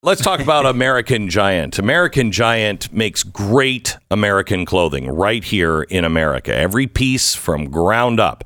Let's 0.00 0.22
talk 0.22 0.38
about 0.38 0.64
American 0.64 1.28
Giant. 1.28 1.80
American 1.80 2.30
Giant 2.30 2.92
makes 2.92 3.24
great 3.24 3.96
American 4.12 4.64
clothing 4.64 5.08
right 5.10 5.42
here 5.42 5.82
in 5.82 6.04
America. 6.04 6.54
Every 6.54 6.86
piece 6.86 7.34
from 7.34 7.68
ground 7.68 8.20
up. 8.20 8.44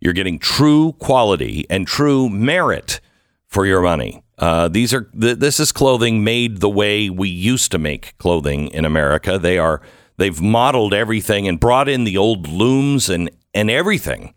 You're 0.00 0.12
getting 0.12 0.40
true 0.40 0.94
quality 0.94 1.66
and 1.70 1.86
true 1.86 2.28
merit 2.28 3.00
for 3.46 3.64
your 3.64 3.80
money. 3.80 4.24
Uh, 4.38 4.66
these 4.66 4.92
are 4.92 5.02
th- 5.02 5.38
this 5.38 5.60
is 5.60 5.70
clothing 5.70 6.24
made 6.24 6.58
the 6.58 6.68
way 6.68 7.08
we 7.08 7.28
used 7.28 7.70
to 7.70 7.78
make 7.78 8.18
clothing 8.18 8.66
in 8.66 8.84
America. 8.84 9.38
They 9.38 9.56
are 9.56 9.80
they've 10.16 10.40
modeled 10.40 10.94
everything 10.94 11.46
and 11.46 11.60
brought 11.60 11.88
in 11.88 12.02
the 12.02 12.18
old 12.18 12.48
looms 12.48 13.08
and 13.08 13.30
and 13.54 13.70
everything. 13.70 14.34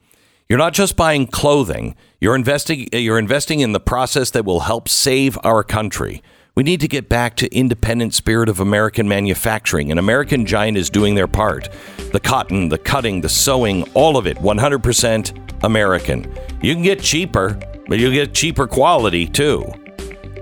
You're 0.47 0.59
not 0.59 0.73
just 0.73 0.95
buying 0.95 1.25
clothing. 1.25 1.95
You're 2.19 2.35
investing 2.35 2.87
you're 2.93 3.17
investing 3.17 3.61
in 3.61 3.71
the 3.71 3.79
process 3.79 4.29
that 4.29 4.45
will 4.45 4.59
help 4.59 4.87
save 4.87 5.39
our 5.43 5.63
country. 5.63 6.21
We 6.53 6.63
need 6.63 6.81
to 6.81 6.89
get 6.89 7.07
back 7.07 7.37
to 7.37 7.47
independent 7.55 8.13
spirit 8.13 8.49
of 8.49 8.59
American 8.59 9.07
manufacturing, 9.07 9.89
and 9.89 9.97
American 9.97 10.45
Giant 10.45 10.77
is 10.77 10.89
doing 10.89 11.15
their 11.15 11.27
part. 11.27 11.69
The 12.11 12.19
cotton, 12.19 12.67
the 12.67 12.77
cutting, 12.77 13.21
the 13.21 13.29
sewing, 13.29 13.83
all 13.93 14.17
of 14.17 14.27
it 14.27 14.35
100% 14.37 15.63
American. 15.63 16.29
You 16.61 16.73
can 16.73 16.83
get 16.83 17.01
cheaper, 17.01 17.57
but 17.87 17.99
you'll 17.99 18.11
get 18.11 18.33
cheaper 18.33 18.67
quality 18.67 19.27
too. 19.27 19.63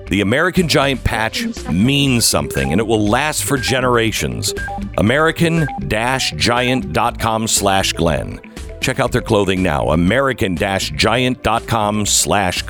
The 0.08 0.22
American 0.22 0.67
Giant 0.67 1.03
patch 1.03 1.45
means 1.69 2.25
something 2.25 2.72
and 2.72 2.81
it 2.81 2.88
will 2.88 3.08
last 3.08 3.44
for 3.44 3.58
generations. 3.58 4.56
American-giant.com 4.97 7.47
slash. 7.47 7.94
Check 8.81 9.00
out 9.00 9.12
their 9.12 9.22
clothing 9.22 9.62
now. 9.62 9.91
American-giant.com 9.91 12.06
slash. 12.08 12.64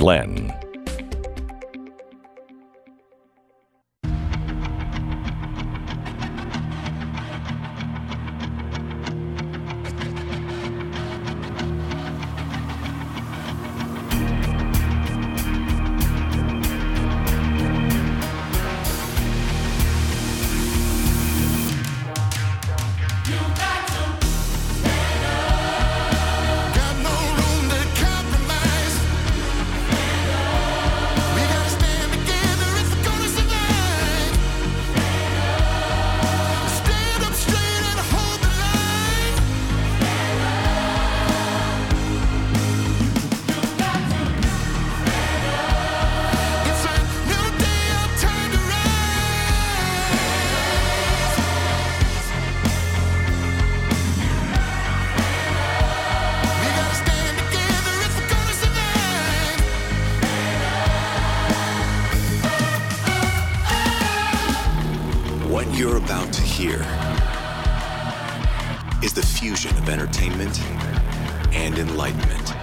And 71.53 71.77
enlightenment. 71.77 72.53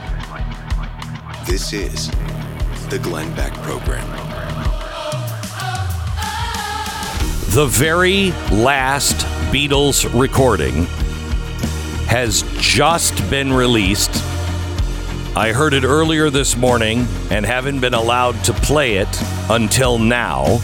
This 1.46 1.72
is 1.72 2.10
the 2.88 2.98
Glenn 3.02 3.34
Beck 3.34 3.52
Program. 3.62 4.06
The 7.50 7.66
very 7.66 8.32
last 8.52 9.16
Beatles 9.52 10.04
recording 10.18 10.84
has 12.06 12.44
just 12.58 13.28
been 13.30 13.52
released. 13.52 14.10
I 15.36 15.52
heard 15.52 15.74
it 15.74 15.84
earlier 15.84 16.30
this 16.30 16.56
morning 16.56 17.06
and 17.30 17.44
haven't 17.46 17.80
been 17.80 17.94
allowed 17.94 18.42
to 18.44 18.52
play 18.52 18.96
it 18.96 19.08
until 19.50 19.98
now. 19.98 20.60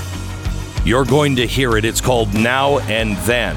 You're 0.84 1.04
going 1.04 1.36
to 1.36 1.46
hear 1.46 1.76
it. 1.76 1.84
It's 1.84 2.00
called 2.00 2.34
Now 2.34 2.78
and 2.80 3.16
Then. 3.18 3.56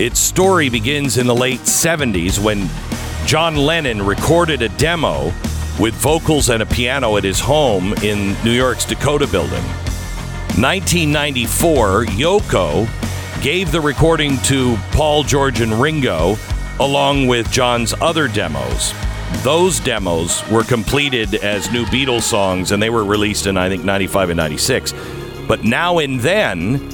Its 0.00 0.20
story 0.20 0.68
begins 0.68 1.16
in 1.16 1.26
the 1.26 1.34
late 1.34 1.60
70s 1.60 2.38
when 2.38 2.68
John 3.26 3.56
Lennon 3.56 4.06
recorded 4.06 4.62
a 4.62 4.68
demo 4.68 5.32
with 5.80 5.94
vocals 5.94 6.48
and 6.48 6.62
a 6.62 6.66
piano 6.66 7.16
at 7.16 7.24
his 7.24 7.40
home 7.40 7.92
in 7.94 8.36
New 8.44 8.52
York's 8.52 8.84
Dakota 8.84 9.26
building. 9.26 9.64
1994, 10.54 12.04
Yoko 12.04 12.88
gave 13.42 13.72
the 13.72 13.80
recording 13.80 14.38
to 14.42 14.76
Paul, 14.92 15.24
George, 15.24 15.60
and 15.60 15.72
Ringo, 15.72 16.36
along 16.78 17.26
with 17.26 17.50
John's 17.50 17.92
other 17.94 18.28
demos. 18.28 18.94
Those 19.42 19.80
demos 19.80 20.48
were 20.48 20.62
completed 20.62 21.34
as 21.34 21.72
new 21.72 21.84
Beatles 21.86 22.22
songs, 22.22 22.70
and 22.70 22.80
they 22.80 22.90
were 22.90 23.04
released 23.04 23.48
in, 23.48 23.56
I 23.56 23.68
think, 23.68 23.82
95 23.82 24.30
and 24.30 24.36
96. 24.36 24.94
But 25.48 25.64
now 25.64 25.98
and 25.98 26.20
then, 26.20 26.88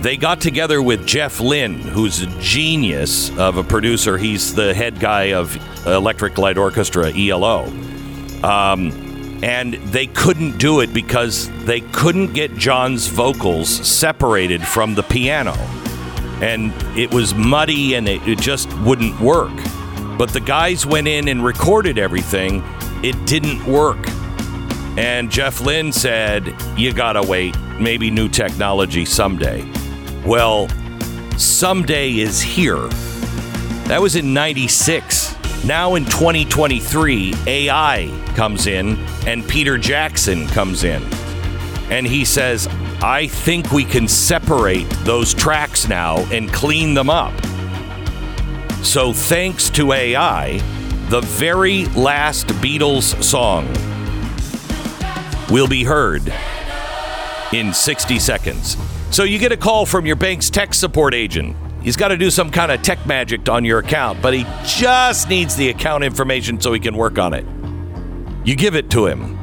they 0.00 0.16
got 0.16 0.40
together 0.40 0.80
with 0.80 1.06
Jeff 1.06 1.40
Lynne, 1.40 1.80
who's 1.80 2.22
a 2.22 2.26
genius 2.40 3.36
of 3.38 3.56
a 3.56 3.64
producer. 3.64 4.18
He's 4.18 4.54
the 4.54 4.72
head 4.74 5.00
guy 5.00 5.32
of 5.32 5.56
Electric 5.86 6.38
Light 6.38 6.58
Orchestra, 6.58 7.12
ELO 7.16 7.72
um, 8.42 8.92
and 9.42 9.74
they 9.74 10.06
couldn't 10.06 10.58
do 10.58 10.80
it 10.80 10.92
because 10.92 11.48
they 11.64 11.80
couldn't 11.80 12.32
get 12.32 12.56
John's 12.56 13.06
vocals 13.06 13.68
separated 13.68 14.66
from 14.66 14.94
the 14.94 15.02
piano. 15.02 15.54
And 16.40 16.72
it 16.96 17.12
was 17.12 17.34
muddy 17.34 17.94
and 17.94 18.08
it, 18.08 18.26
it 18.26 18.38
just 18.38 18.72
wouldn't 18.80 19.18
work. 19.20 19.54
But 20.16 20.30
the 20.30 20.40
guys 20.40 20.86
went 20.86 21.08
in 21.08 21.28
and 21.28 21.44
recorded 21.44 21.98
everything. 21.98 22.62
It 23.04 23.26
didn't 23.26 23.64
work. 23.64 24.04
And 24.96 25.30
Jeff 25.30 25.60
Lynne 25.60 25.92
said, 25.92 26.54
You 26.76 26.92
gotta 26.92 27.22
wait. 27.22 27.56
Maybe 27.78 28.10
new 28.10 28.28
technology 28.28 29.04
someday. 29.04 29.64
Well, 30.24 30.68
someday 31.38 32.18
is 32.18 32.40
here. 32.40 32.88
That 33.86 34.00
was 34.00 34.16
in 34.16 34.34
96. 34.34 35.36
Now 35.64 35.94
in 35.94 36.04
2023, 36.04 37.34
AI 37.46 38.32
comes 38.36 38.66
in 38.66 38.96
and 39.26 39.46
Peter 39.48 39.78
Jackson 39.78 40.46
comes 40.48 40.84
in. 40.84 41.02
And 41.90 42.06
he 42.06 42.24
says, 42.24 42.68
I 43.00 43.28
think 43.28 43.72
we 43.72 43.84
can 43.84 44.08
separate 44.08 44.88
those 45.04 45.32
tracks 45.32 45.88
now 45.88 46.18
and 46.32 46.52
clean 46.52 46.94
them 46.94 47.08
up. 47.08 47.32
So, 48.82 49.12
thanks 49.12 49.70
to 49.70 49.92
AI, 49.92 50.58
the 51.08 51.20
very 51.20 51.86
last 51.86 52.48
Beatles 52.48 53.22
song 53.22 53.66
will 55.50 55.66
be 55.66 55.84
heard 55.84 56.32
in 57.52 57.72
60 57.72 58.18
seconds. 58.18 58.76
So, 59.10 59.24
you 59.24 59.38
get 59.38 59.52
a 59.52 59.56
call 59.56 59.86
from 59.86 60.06
your 60.06 60.16
bank's 60.16 60.50
tech 60.50 60.74
support 60.74 61.14
agent. 61.14 61.56
He's 61.82 61.96
got 61.96 62.08
to 62.08 62.16
do 62.16 62.30
some 62.30 62.50
kind 62.50 62.70
of 62.70 62.82
tech 62.82 63.06
magic 63.06 63.48
on 63.48 63.64
your 63.64 63.78
account, 63.78 64.20
but 64.20 64.34
he 64.34 64.44
just 64.66 65.28
needs 65.28 65.56
the 65.56 65.70
account 65.70 66.04
information 66.04 66.60
so 66.60 66.72
he 66.72 66.80
can 66.80 66.96
work 66.96 67.18
on 67.18 67.32
it. 67.32 67.46
You 68.46 68.56
give 68.56 68.74
it 68.74 68.90
to 68.90 69.06
him, 69.06 69.38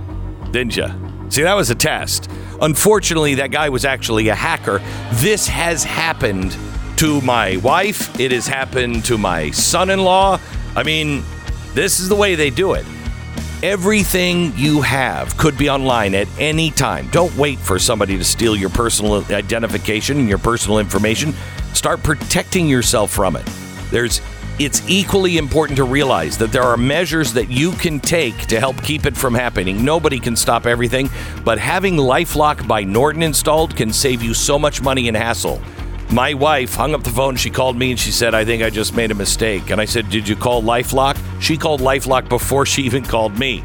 didn't 0.51 0.77
you? 0.77 0.87
See, 1.29 1.41
that 1.41 1.55
was 1.55 1.69
a 1.69 1.75
test. 1.75 2.29
Unfortunately, 2.61 3.35
that 3.35 3.51
guy 3.51 3.69
was 3.69 3.85
actually 3.85 4.27
a 4.27 4.35
hacker. 4.35 4.81
This 5.13 5.47
has 5.47 5.83
happened 5.83 6.55
to 6.97 7.19
my 7.21 7.57
wife, 7.57 8.17
it 8.19 8.31
has 8.31 8.47
happened 8.47 9.03
to 9.05 9.17
my 9.17 9.51
son 9.51 9.89
in 9.89 9.99
law. 9.99 10.39
I 10.75 10.83
mean, 10.83 11.23
this 11.73 11.99
is 11.99 12.07
the 12.07 12.15
way 12.15 12.35
they 12.35 12.49
do 12.49 12.73
it. 12.73 12.85
Everything 13.63 14.51
you 14.57 14.81
have 14.81 15.37
could 15.37 15.57
be 15.57 15.69
online 15.69 16.13
at 16.13 16.27
any 16.37 16.71
time. 16.71 17.07
Don't 17.11 17.35
wait 17.37 17.57
for 17.57 17.79
somebody 17.79 18.17
to 18.17 18.23
steal 18.23 18.53
your 18.55 18.69
personal 18.69 19.23
identification 19.31 20.19
and 20.19 20.27
your 20.27 20.37
personal 20.37 20.77
information. 20.77 21.33
Start 21.73 22.03
protecting 22.03 22.67
yourself 22.67 23.11
from 23.11 23.37
it. 23.37 23.47
There's 23.91 24.21
it's 24.59 24.81
equally 24.89 25.37
important 25.37 25.75
to 25.77 25.83
realize 25.83 26.37
that 26.37 26.51
there 26.51 26.63
are 26.63 26.77
measures 26.77 27.33
that 27.33 27.49
you 27.49 27.71
can 27.73 27.99
take 27.99 28.37
to 28.47 28.59
help 28.59 28.81
keep 28.83 29.05
it 29.05 29.15
from 29.15 29.33
happening. 29.33 29.83
Nobody 29.83 30.19
can 30.19 30.35
stop 30.35 30.65
everything, 30.65 31.09
but 31.43 31.57
having 31.57 31.95
Lifelock 31.95 32.65
by 32.67 32.83
Norton 32.83 33.23
installed 33.23 33.75
can 33.75 33.91
save 33.91 34.21
you 34.21 34.33
so 34.33 34.57
much 34.57 34.81
money 34.81 35.09
and 35.09 35.17
hassle. 35.17 35.61
My 36.11 36.33
wife 36.33 36.75
hung 36.75 36.93
up 36.93 37.03
the 37.03 37.09
phone. 37.09 37.35
She 37.35 37.49
called 37.49 37.77
me 37.77 37.91
and 37.91 37.99
she 37.99 38.11
said, 38.11 38.35
I 38.35 38.45
think 38.45 38.63
I 38.63 38.69
just 38.69 38.95
made 38.95 39.11
a 39.11 39.15
mistake. 39.15 39.69
And 39.69 39.81
I 39.81 39.85
said, 39.85 40.09
Did 40.09 40.27
you 40.27 40.35
call 40.35 40.61
Lifelock? 40.61 41.17
She 41.41 41.57
called 41.57 41.81
Lifelock 41.81 42.29
before 42.29 42.65
she 42.65 42.83
even 42.89 43.03
called 43.03 43.37
me. 43.37 43.63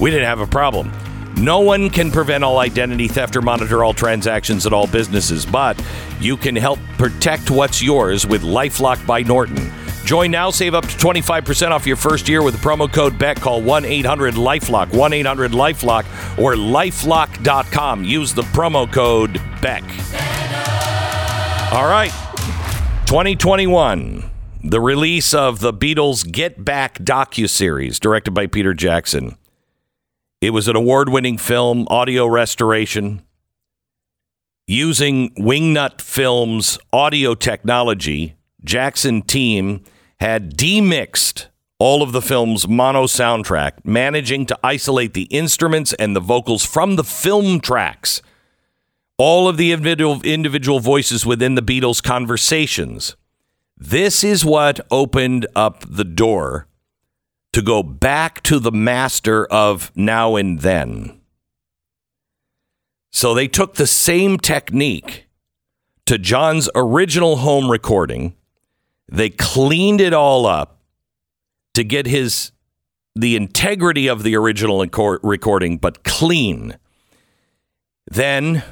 We 0.00 0.10
didn't 0.10 0.26
have 0.26 0.40
a 0.40 0.46
problem. 0.46 0.92
No 1.36 1.60
one 1.60 1.90
can 1.90 2.12
prevent 2.12 2.44
all 2.44 2.58
identity 2.58 3.08
theft 3.08 3.34
or 3.34 3.42
monitor 3.42 3.82
all 3.82 3.92
transactions 3.92 4.66
at 4.66 4.72
all 4.72 4.86
businesses, 4.86 5.44
but 5.44 5.80
you 6.20 6.36
can 6.36 6.54
help 6.54 6.78
protect 6.96 7.50
what's 7.50 7.82
yours 7.82 8.24
with 8.24 8.42
Lifelock 8.42 9.04
by 9.04 9.22
Norton. 9.22 9.72
Join 10.04 10.30
now, 10.30 10.50
save 10.50 10.74
up 10.74 10.86
to 10.86 10.96
25% 10.96 11.70
off 11.70 11.86
your 11.86 11.96
first 11.96 12.28
year 12.28 12.42
with 12.42 12.54
the 12.54 12.60
promo 12.60 12.92
code 12.92 13.18
BECK. 13.18 13.40
Call 13.40 13.62
1 13.62 13.84
800 13.84 14.34
Lifelock, 14.34 14.94
1 14.94 15.12
800 15.12 15.50
Lifelock, 15.52 16.04
or 16.38 16.54
lifelock.com. 16.54 18.04
Use 18.04 18.32
the 18.32 18.42
promo 18.42 18.90
code 18.92 19.40
BECK. 19.60 20.23
All 21.74 21.88
right. 21.88 22.12
2021. 23.06 24.30
The 24.62 24.80
release 24.80 25.34
of 25.34 25.58
the 25.58 25.72
Beatles 25.72 26.24
Get 26.30 26.64
Back 26.64 27.00
docu-series 27.00 27.98
directed 27.98 28.30
by 28.30 28.46
Peter 28.46 28.74
Jackson. 28.74 29.36
It 30.40 30.50
was 30.50 30.68
an 30.68 30.76
award-winning 30.76 31.36
film, 31.36 31.88
audio 31.90 32.28
restoration 32.28 33.24
using 34.68 35.34
Wingnut 35.34 36.00
Films 36.00 36.78
audio 36.92 37.34
technology. 37.34 38.36
Jackson 38.62 39.22
team 39.22 39.82
had 40.20 40.56
demixed 40.56 41.48
all 41.80 42.04
of 42.04 42.12
the 42.12 42.22
film's 42.22 42.68
mono 42.68 43.06
soundtrack, 43.06 43.84
managing 43.84 44.46
to 44.46 44.56
isolate 44.62 45.12
the 45.12 45.24
instruments 45.24 45.92
and 45.94 46.14
the 46.14 46.20
vocals 46.20 46.64
from 46.64 46.94
the 46.94 47.02
film 47.02 47.58
tracks 47.58 48.22
all 49.16 49.48
of 49.48 49.56
the 49.56 49.72
individual, 49.72 50.20
individual 50.22 50.80
voices 50.80 51.24
within 51.24 51.54
the 51.54 51.62
Beatles' 51.62 52.02
conversations. 52.02 53.16
This 53.76 54.24
is 54.24 54.44
what 54.44 54.80
opened 54.90 55.46
up 55.54 55.84
the 55.88 56.04
door 56.04 56.68
to 57.52 57.62
go 57.62 57.82
back 57.82 58.42
to 58.42 58.58
the 58.58 58.72
master 58.72 59.46
of 59.46 59.92
now 59.94 60.36
and 60.36 60.60
then. 60.60 61.20
So 63.12 63.32
they 63.32 63.46
took 63.46 63.74
the 63.74 63.86
same 63.86 64.38
technique 64.38 65.28
to 66.06 66.18
John's 66.18 66.68
original 66.74 67.36
home 67.36 67.70
recording. 67.70 68.34
They 69.08 69.30
cleaned 69.30 70.00
it 70.00 70.12
all 70.12 70.46
up 70.46 70.80
to 71.74 71.84
get 71.84 72.06
his 72.06 72.50
the 73.16 73.36
integrity 73.36 74.08
of 74.08 74.24
the 74.24 74.34
original 74.34 74.84
recording, 75.22 75.78
but 75.78 76.02
clean. 76.02 76.76
Then 78.10 78.64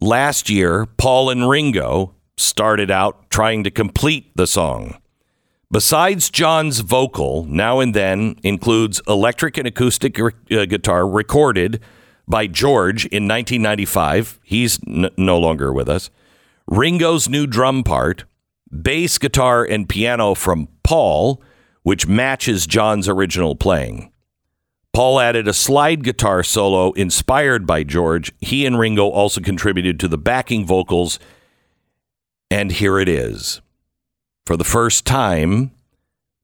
last 0.00 0.50
year, 0.50 0.86
Paul 0.86 1.30
and 1.30 1.48
Ringo 1.48 2.14
started 2.36 2.90
out 2.90 3.30
trying 3.30 3.64
to 3.64 3.70
complete 3.70 4.36
the 4.36 4.46
song. 4.46 4.96
Besides 5.72 6.30
John's 6.30 6.80
vocal, 6.80 7.44
now 7.44 7.78
and 7.78 7.94
then 7.94 8.36
includes 8.42 9.00
electric 9.06 9.56
and 9.56 9.68
acoustic 9.68 10.18
uh, 10.18 10.30
guitar 10.48 11.08
recorded 11.08 11.80
by 12.26 12.48
George 12.48 13.06
in 13.06 13.28
1995. 13.28 14.40
He's 14.42 14.80
n- 14.86 15.10
no 15.16 15.38
longer 15.38 15.72
with 15.72 15.88
us. 15.88 16.10
Ringo's 16.66 17.28
new 17.28 17.46
drum 17.46 17.84
part, 17.84 18.24
bass 18.70 19.18
guitar 19.18 19.64
and 19.64 19.88
piano 19.88 20.34
from 20.34 20.68
Paul, 20.82 21.40
which 21.82 22.06
matches 22.06 22.66
John's 22.66 23.08
original 23.08 23.54
playing. 23.54 24.12
Paul 24.92 25.20
added 25.20 25.46
a 25.46 25.52
slide 25.52 26.02
guitar 26.02 26.42
solo 26.42 26.92
inspired 26.92 27.66
by 27.66 27.84
George. 27.84 28.32
He 28.40 28.66
and 28.66 28.78
Ringo 28.78 29.08
also 29.08 29.40
contributed 29.40 30.00
to 30.00 30.08
the 30.08 30.18
backing 30.18 30.66
vocals. 30.66 31.18
And 32.50 32.72
here 32.72 32.98
it 32.98 33.08
is. 33.08 33.60
For 34.44 34.56
the 34.56 34.64
first 34.64 35.04
time, 35.04 35.70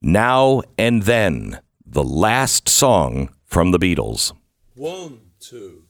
Now 0.01 0.63
and 0.79 1.03
Then, 1.03 1.61
the 1.85 2.05
last 2.05 2.69
song 2.69 3.31
from 3.45 3.73
the 3.73 3.79
Beatles. 3.79 4.33
One, 4.75 5.21
two. 5.41 5.83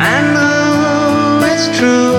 I 0.00 0.16
know 0.34 1.40
it's 1.52 1.66
true. 1.78 2.14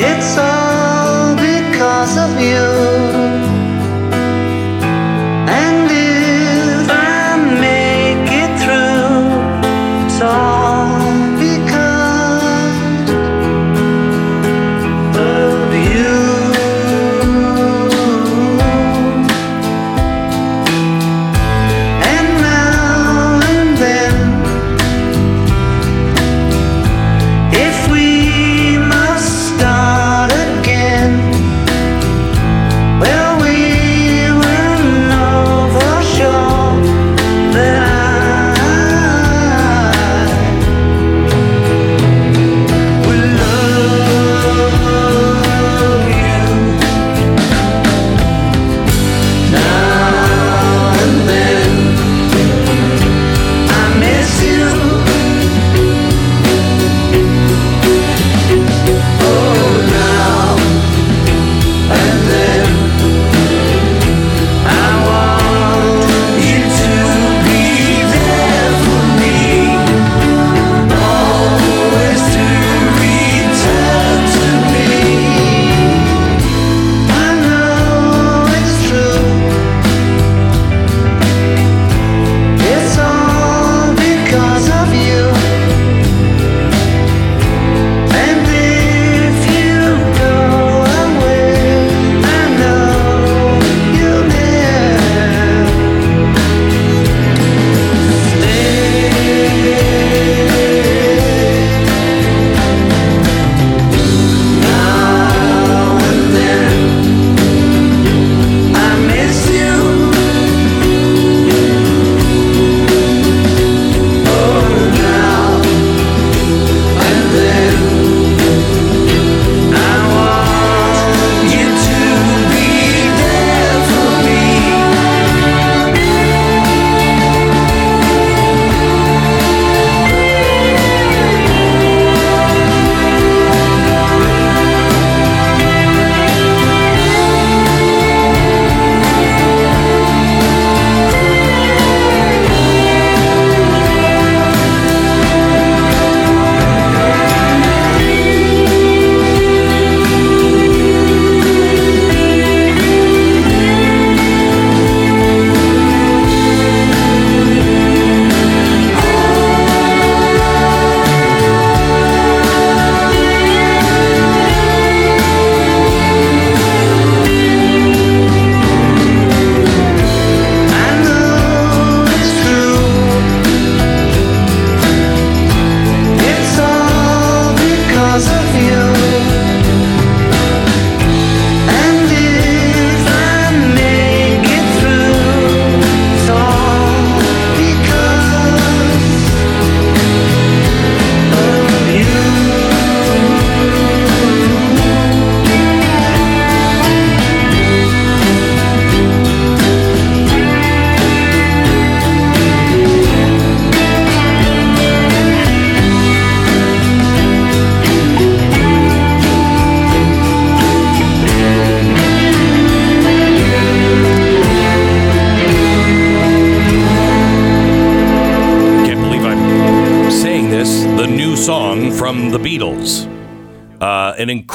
It's 0.00 0.38
all 0.38 1.36
because 1.36 2.16
of 2.16 2.40
you. 2.40 3.19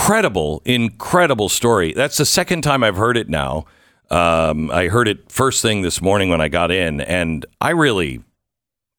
Incredible, 0.05 0.61
incredible 0.65 1.49
story. 1.49 1.91
That's 1.93 2.17
the 2.17 2.25
second 2.25 2.61
time 2.61 2.83
I've 2.83 2.95
heard 2.95 3.17
it 3.17 3.27
now. 3.27 3.65
Um, 4.11 4.69
I 4.69 4.87
heard 4.87 5.07
it 5.07 5.31
first 5.31 5.63
thing 5.63 5.81
this 5.81 5.99
morning 5.99 6.29
when 6.29 6.39
I 6.41 6.47
got 6.47 6.69
in, 6.69 7.01
and 7.01 7.43
I 7.59 7.71
really, 7.71 8.21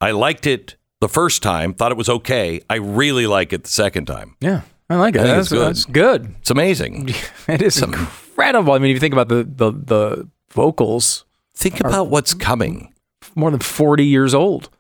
I 0.00 0.10
liked 0.10 0.46
it 0.48 0.74
the 1.00 1.08
first 1.08 1.44
time. 1.44 1.74
Thought 1.74 1.92
it 1.92 1.96
was 1.96 2.08
okay. 2.08 2.60
I 2.68 2.76
really 2.76 3.28
like 3.28 3.52
it 3.52 3.62
the 3.64 3.70
second 3.70 4.06
time. 4.06 4.34
Yeah, 4.40 4.62
I 4.90 4.96
like 4.96 5.14
it. 5.14 5.20
I 5.20 5.24
That's 5.28 5.46
it's 5.46 5.50
good. 5.52 5.66
That's 5.68 5.84
good. 5.84 6.34
It's 6.40 6.50
amazing. 6.50 7.10
It 7.48 7.62
is 7.62 7.80
incredible. 7.80 8.72
I 8.72 8.78
mean, 8.78 8.90
if 8.90 8.94
you 8.94 9.00
think 9.00 9.14
about 9.14 9.28
the 9.28 9.44
the, 9.44 9.70
the 9.70 10.28
vocals, 10.50 11.24
Think 11.54 11.78
about 11.80 12.08
what's 12.08 12.34
coming. 12.34 12.92
more 13.36 13.52
than 13.52 13.60
forty 13.60 14.04
years 14.04 14.34
old. 14.34 14.70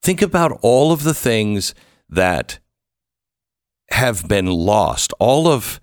Think 0.00 0.22
about 0.22 0.56
all 0.62 0.92
of 0.92 1.02
the 1.02 1.12
things 1.14 1.74
that 2.08 2.60
have 3.90 4.26
been 4.28 4.46
lost. 4.46 5.12
All 5.18 5.46
of, 5.48 5.80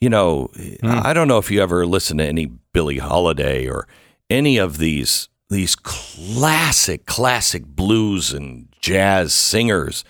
you 0.00 0.08
know, 0.08 0.50
I 0.82 1.12
don't 1.12 1.28
know 1.28 1.38
if 1.38 1.50
you 1.50 1.62
ever 1.62 1.86
listen 1.86 2.18
to 2.18 2.24
any 2.26 2.46
Billie 2.46 2.98
Holiday 2.98 3.66
or 3.66 3.86
any 4.30 4.58
of 4.58 4.78
these 4.78 5.28
these 5.50 5.74
classic 5.74 7.06
classic 7.06 7.64
blues 7.64 8.34
and 8.34 8.68
jazz 8.80 9.32
singers, 9.32 10.04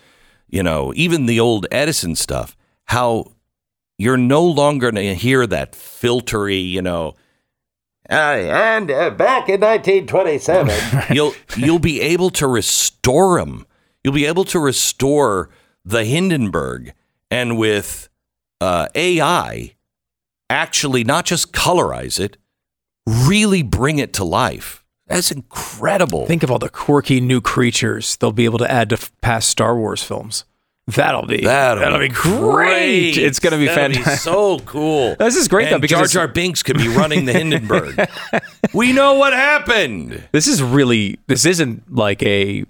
you 0.48 0.64
know, 0.64 0.92
even 0.96 1.26
the 1.26 1.38
old 1.38 1.66
Edison 1.70 2.16
stuff, 2.16 2.56
how 2.86 3.32
you're 3.98 4.16
no 4.16 4.44
longer 4.44 4.90
going 4.90 5.06
to 5.06 5.14
hear 5.14 5.46
that 5.46 5.72
filtery, 5.72 6.68
you 6.68 6.82
know, 6.82 7.14
uh, 8.10 8.14
and 8.14 8.90
uh, 8.90 9.10
back 9.10 9.50
in 9.50 9.60
1927, 9.60 10.74
you'll 11.14 11.34
you'll 11.56 11.78
be 11.78 12.00
able 12.00 12.30
to 12.30 12.46
restore 12.46 13.38
them. 13.38 13.66
You'll 14.02 14.14
be 14.14 14.24
able 14.24 14.44
to 14.46 14.58
restore 14.58 15.50
the 15.84 16.04
Hindenburg, 16.04 16.92
and 17.30 17.58
with 17.58 18.08
uh, 18.60 18.88
AI, 18.94 19.74
actually 20.50 21.04
not 21.04 21.24
just 21.24 21.52
colorize 21.52 22.18
it, 22.18 22.36
really 23.06 23.62
bring 23.62 23.98
it 23.98 24.12
to 24.14 24.24
life. 24.24 24.84
That's 25.06 25.30
incredible. 25.30 26.26
Think 26.26 26.42
of 26.42 26.50
all 26.50 26.58
the 26.58 26.68
quirky 26.68 27.20
new 27.20 27.40
creatures 27.40 28.16
they'll 28.16 28.32
be 28.32 28.44
able 28.44 28.58
to 28.58 28.70
add 28.70 28.90
to 28.90 29.10
past 29.22 29.48
Star 29.48 29.76
Wars 29.76 30.02
films. 30.02 30.44
That'll 30.88 31.26
be 31.26 31.42
That'll, 31.42 31.98
be 31.98 32.08
great. 32.08 33.18
It's 33.18 33.40
going 33.40 33.52
to 33.52 33.58
be 33.58 33.66
That'll 33.66 33.92
fantastic. 33.94 34.20
so 34.20 34.58
cool. 34.60 35.16
This 35.28 35.36
is 35.36 35.46
great, 35.46 35.68
though, 35.68 35.74
And 35.74 35.82
because 35.82 36.10
Jar 36.12 36.26
Jar 36.26 36.32
Binks 36.32 36.62
could 36.62 36.78
be 36.78 36.88
running 36.88 37.26
the 37.26 37.34
Hindenburg. 37.34 38.08
we 38.72 38.94
know 38.94 39.14
what 39.14 39.34
happened. 39.34 40.26
This 40.32 40.46
is 40.46 40.62
really. 40.62 41.18
This 41.26 41.44
isn't 41.44 41.94
like 41.94 42.22
a 42.22 42.64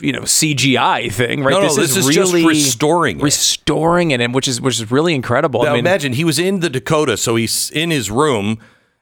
you 0.00 0.12
know 0.12 0.22
CGI 0.22 1.12
thing, 1.12 1.42
right? 1.42 1.50
No, 1.50 1.60
no, 1.60 1.74
this 1.74 1.96
is 1.96 2.06
just 2.06 2.32
restoring 2.32 3.20
it. 3.20 3.22
restoring 3.22 4.12
it, 4.12 4.22
and 4.22 4.32
which 4.32 4.48
is 4.48 4.60
which 4.62 4.80
is 4.80 4.90
really 4.90 5.14
incredible. 5.14 5.62
Now 5.62 5.70
I 5.70 5.72
mean, 5.72 5.80
imagine 5.80 6.14
he 6.14 6.24
was 6.24 6.38
in 6.38 6.60
the 6.60 6.70
Dakota, 6.70 7.18
so 7.18 7.36
he's 7.36 7.70
in 7.72 7.90
his 7.90 8.10
room 8.10 8.58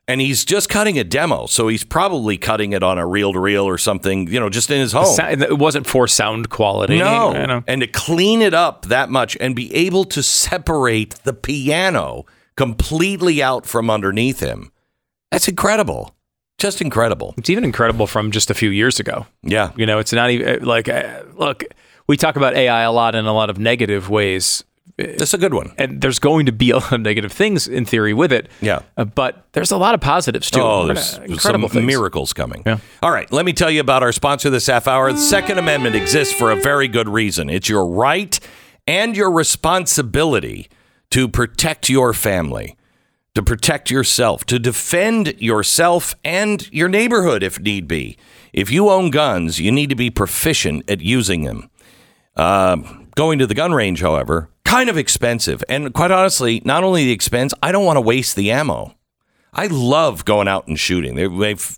and 0.09 0.21
he's 0.23 0.45
just 0.45 0.69
cutting 0.71 0.99
a 0.99 1.05
demo. 1.05 1.47
So 1.47 1.69
he's 1.69 1.85
probably 1.85 2.39
cutting 2.39 2.73
it 2.73 2.83
on 2.83 2.99
a 2.99 3.07
reel 3.07 3.33
to 3.35 3.39
reel 3.39 3.65
or 3.65 3.77
something, 3.79 4.27
you 4.27 4.41
know, 4.41 4.49
just 4.49 4.71
in 4.71 4.81
his 4.81 4.93
home. 4.93 5.05
sou- 5.05 5.23
it 5.23 5.59
wasn't 5.59 5.87
for 5.87 6.09
sound 6.09 6.49
quality. 6.49 6.99
no. 6.99 7.63
And 7.69 7.83
to 7.83 7.87
clean 7.87 8.41
it 8.43 8.55
up 8.55 8.87
that 8.87 9.11
much 9.11 9.37
and 9.39 9.55
be 9.55 9.73
able 9.75 10.05
to 10.07 10.23
separate 10.23 11.11
the 11.25 11.35
piano 11.35 12.25
completely 12.57 13.43
out 13.43 13.67
from 13.67 13.91
underneath 13.91 14.41
him. 14.41 14.73
That's 15.31 15.47
incredible. 15.47 16.15
Just 16.57 16.81
incredible. 16.81 17.35
It's 17.37 17.51
even 17.51 17.63
incredible 17.63 18.07
from 18.09 18.33
just 18.33 18.51
a 18.51 18.55
few 18.55 18.71
years 18.71 18.99
ago. 18.99 19.27
Yeah. 19.43 19.71
You 19.77 19.87
know, 19.87 19.99
it's 19.99 20.13
not 20.13 20.31
even 20.31 20.65
like 20.65 20.89
uh, 20.89 21.23
look. 21.35 21.63
We 22.09 22.17
talk 22.17 22.37
about 22.37 22.57
AI 22.57 22.83
a 22.83 22.91
lot 22.91 23.15
in 23.15 23.27
a 23.27 23.33
lot 23.35 23.51
of 23.51 23.59
negative 23.59 24.09
ways, 24.09 24.65
That's 24.99 25.33
a 25.33 25.39
good 25.39 25.55
one. 25.55 25.73
and 25.79 26.01
there's 26.01 26.19
going 26.19 26.47
to 26.47 26.53
be 26.53 26.71
a 26.71 26.79
lot 26.79 26.93
of 26.93 27.01
negative 27.01 27.31
things 27.31 27.69
in 27.69 27.85
theory 27.85 28.13
with 28.13 28.33
it. 28.33 28.49
Yeah. 28.61 28.81
Uh, 28.97 29.05
but 29.05 29.47
there's 29.53 29.71
a 29.71 29.77
lot 29.77 29.95
of 29.95 30.01
positives 30.01 30.51
too. 30.51 30.61
Oh, 30.61 30.87
there's 30.87 31.19
some 31.41 31.69
things. 31.69 31.87
miracles 31.87 32.33
coming. 32.33 32.65
Yeah. 32.67 32.79
All 33.03 33.13
right, 33.13 33.31
let 33.33 33.45
me 33.47 33.53
tell 33.53 33.71
you 33.71 33.81
about 33.81 34.03
our 34.03 34.11
sponsor 34.13 34.51
this 34.51 34.67
half 34.67 34.89
hour. 34.89 35.13
The 35.13 35.19
Second 35.19 35.59
Amendment 35.59 35.95
exists 35.95 36.35
for 36.35 36.51
a 36.51 36.57
very 36.57 36.89
good 36.89 37.09
reason. 37.09 37.49
It's 37.49 37.69
your 37.69 37.87
right 37.87 38.39
and 38.89 39.17
your 39.17 39.31
responsibility 39.31 40.69
to 41.11 41.29
protect 41.29 41.89
your 41.89 42.13
family, 42.13 42.77
to 43.35 43.43
protect 43.43 43.91
yourself, 43.91 44.45
to 44.47 44.59
defend 44.59 45.41
yourself 45.41 46.15
and 46.25 46.71
your 46.73 46.89
neighborhood 46.89 47.43
if 47.43 47.61
need 47.61 47.87
be. 47.87 48.19
If 48.53 48.71
you 48.71 48.89
own 48.91 49.11
guns, 49.11 49.61
you 49.61 49.71
need 49.71 49.91
to 49.91 49.95
be 49.95 50.11
proficient 50.11 50.91
at 50.91 51.01
using 51.01 51.45
them. 51.45 51.71
Um, 52.37 53.09
going 53.15 53.39
to 53.39 53.47
the 53.47 53.55
gun 53.55 53.73
range, 53.73 54.01
however, 54.01 54.49
kind 54.69 54.91
of 54.91 54.99
expensive. 54.99 55.65
And 55.67 55.95
quite 55.95 56.11
honestly, 56.11 56.61
not 56.63 56.85
only 56.85 57.05
the 57.05 57.13
expense, 57.13 57.55
I 57.63 57.73
don't 57.73 57.87
want 57.87 57.97
to 57.97 58.03
waste 58.03 58.37
the 58.37 58.51
ammo. 58.51 58.95
I 59.55 59.67
love 59.67 60.27
going 60.27 60.47
out 60.47 60.69
and 60.69 60.79
shooting. 60.79 61.17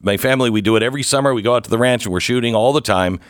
My, 0.03 0.17
family, 0.17 0.51
we 0.51 0.61
do 0.61 0.75
it 0.75 0.83
every 0.83 1.05
summer. 1.05 1.33
We 1.33 1.41
go 1.41 1.55
out 1.55 1.63
to 1.65 1.71
the 1.71 1.79
ranch 1.79 2.05
and 2.05 2.13
we're 2.13 2.19
shooting 2.19 2.53
all 2.53 2.73
the 2.73 2.81
time. 2.81 3.21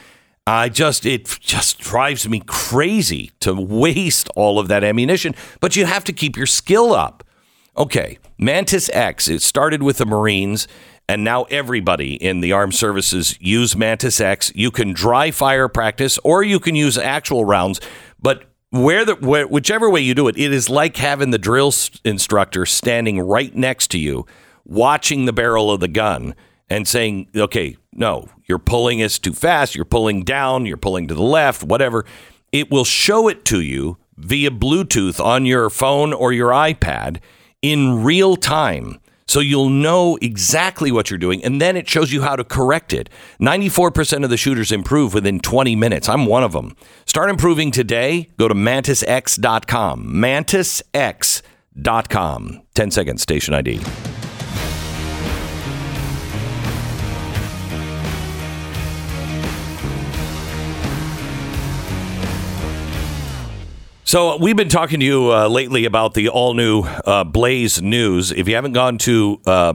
I 0.46 0.70
just, 0.70 1.04
it 1.04 1.26
just 1.40 1.78
drives 1.78 2.26
me 2.26 2.42
crazy 2.46 3.32
to 3.40 3.52
waste 3.52 4.30
all 4.34 4.58
of 4.58 4.68
that 4.68 4.82
ammunition, 4.82 5.34
but 5.60 5.76
you 5.76 5.84
have 5.84 6.04
to 6.04 6.12
keep 6.14 6.38
your 6.38 6.46
skill 6.46 6.94
up. 6.94 7.22
Okay, 7.76 8.18
Mantis 8.38 8.88
X, 8.94 9.28
it 9.28 9.42
started 9.42 9.82
with 9.82 9.98
the 9.98 10.06
Marines, 10.06 10.66
and 11.06 11.22
now 11.22 11.44
everybody 11.44 12.14
in 12.14 12.40
the 12.40 12.52
armed 12.52 12.74
services 12.74 13.36
use 13.40 13.76
Mantis 13.76 14.22
X. 14.22 14.50
You 14.54 14.70
can 14.70 14.94
dry 14.94 15.30
fire 15.30 15.68
practice 15.68 16.18
or 16.24 16.42
you 16.42 16.58
can 16.58 16.74
use 16.74 16.96
actual 16.96 17.44
rounds, 17.44 17.78
but 18.18 18.49
where 18.70 19.04
the 19.04 19.14
where, 19.16 19.46
whichever 19.46 19.90
way 19.90 20.00
you 20.00 20.14
do 20.14 20.28
it, 20.28 20.38
it 20.38 20.52
is 20.52 20.70
like 20.70 20.96
having 20.96 21.30
the 21.30 21.38
drill 21.38 21.72
instructor 22.04 22.64
standing 22.66 23.20
right 23.20 23.54
next 23.54 23.90
to 23.92 23.98
you, 23.98 24.26
watching 24.64 25.24
the 25.24 25.32
barrel 25.32 25.70
of 25.70 25.80
the 25.80 25.88
gun 25.88 26.34
and 26.68 26.86
saying, 26.86 27.28
"Okay, 27.36 27.76
no, 27.92 28.28
you're 28.46 28.58
pulling 28.58 29.02
us 29.02 29.18
too 29.18 29.32
fast. 29.32 29.74
You're 29.74 29.84
pulling 29.84 30.22
down. 30.22 30.66
You're 30.66 30.76
pulling 30.76 31.08
to 31.08 31.14
the 31.14 31.22
left. 31.22 31.62
Whatever." 31.62 32.04
It 32.52 32.70
will 32.70 32.84
show 32.84 33.28
it 33.28 33.44
to 33.46 33.60
you 33.60 33.96
via 34.16 34.50
Bluetooth 34.50 35.24
on 35.24 35.46
your 35.46 35.70
phone 35.70 36.12
or 36.12 36.32
your 36.32 36.50
iPad 36.50 37.18
in 37.62 38.02
real 38.02 38.36
time. 38.36 38.98
So 39.30 39.38
you'll 39.38 39.68
know 39.68 40.18
exactly 40.20 40.90
what 40.90 41.08
you're 41.08 41.16
doing, 41.16 41.44
and 41.44 41.60
then 41.60 41.76
it 41.76 41.88
shows 41.88 42.10
you 42.12 42.22
how 42.22 42.34
to 42.34 42.42
correct 42.42 42.92
it. 42.92 43.08
94% 43.40 44.24
of 44.24 44.30
the 44.30 44.36
shooters 44.36 44.72
improve 44.72 45.14
within 45.14 45.38
20 45.38 45.76
minutes. 45.76 46.08
I'm 46.08 46.26
one 46.26 46.42
of 46.42 46.50
them. 46.50 46.74
Start 47.06 47.30
improving 47.30 47.70
today. 47.70 48.28
Go 48.38 48.48
to 48.48 48.56
mantisx.com. 48.56 50.04
Mantisx.com. 50.04 51.42
10 52.74 52.90
seconds, 52.90 53.22
station 53.22 53.54
ID. 53.54 53.80
So 64.10 64.38
we've 64.38 64.56
been 64.56 64.68
talking 64.68 64.98
to 64.98 65.06
you 65.06 65.32
uh, 65.32 65.46
lately 65.46 65.84
about 65.84 66.14
the 66.14 66.30
all 66.30 66.52
new 66.54 66.80
uh, 66.82 67.22
Blaze 67.22 67.80
News. 67.80 68.32
If 68.32 68.48
you 68.48 68.56
haven't 68.56 68.72
gone 68.72 68.98
to 68.98 69.40
uh, 69.46 69.74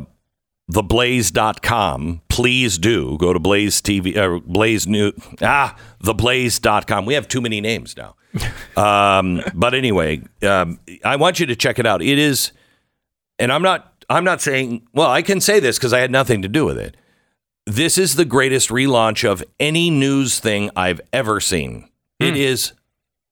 theblaze.com, 0.69 2.21
please 2.27 2.77
do 2.77 3.17
go 3.17 3.31
to 3.31 3.39
Blaze 3.39 3.81
TV, 3.81 4.17
uh, 4.17 4.41
Blaze 4.45 4.87
New, 4.87 5.13
ah, 5.41 5.77
theblaze.com. 6.03 7.05
We 7.05 7.13
have 7.13 7.29
too 7.29 7.39
many 7.39 7.61
names 7.61 7.95
now. 7.95 8.17
Um, 8.75 9.41
but 9.53 9.73
anyway, 9.73 10.21
um, 10.43 10.81
I 11.05 11.15
want 11.15 11.39
you 11.39 11.45
to 11.45 11.55
check 11.55 11.79
it 11.79 11.85
out. 11.85 12.01
It 12.01 12.19
is, 12.19 12.51
and 13.39 13.53
I'm 13.53 13.61
not, 13.61 14.03
I'm 14.09 14.25
not 14.25 14.41
saying, 14.41 14.85
well, 14.93 15.09
I 15.09 15.21
can 15.21 15.39
say 15.39 15.61
this 15.61 15.77
because 15.77 15.93
I 15.93 15.99
had 15.99 16.11
nothing 16.11 16.41
to 16.41 16.49
do 16.49 16.65
with 16.65 16.77
it. 16.77 16.97
This 17.65 17.97
is 17.97 18.15
the 18.15 18.25
greatest 18.25 18.67
relaunch 18.67 19.23
of 19.23 19.41
any 19.61 19.89
news 19.89 20.41
thing 20.41 20.71
I've 20.75 20.99
ever 21.13 21.39
seen. 21.39 21.87
It 22.19 22.35
is 22.35 22.73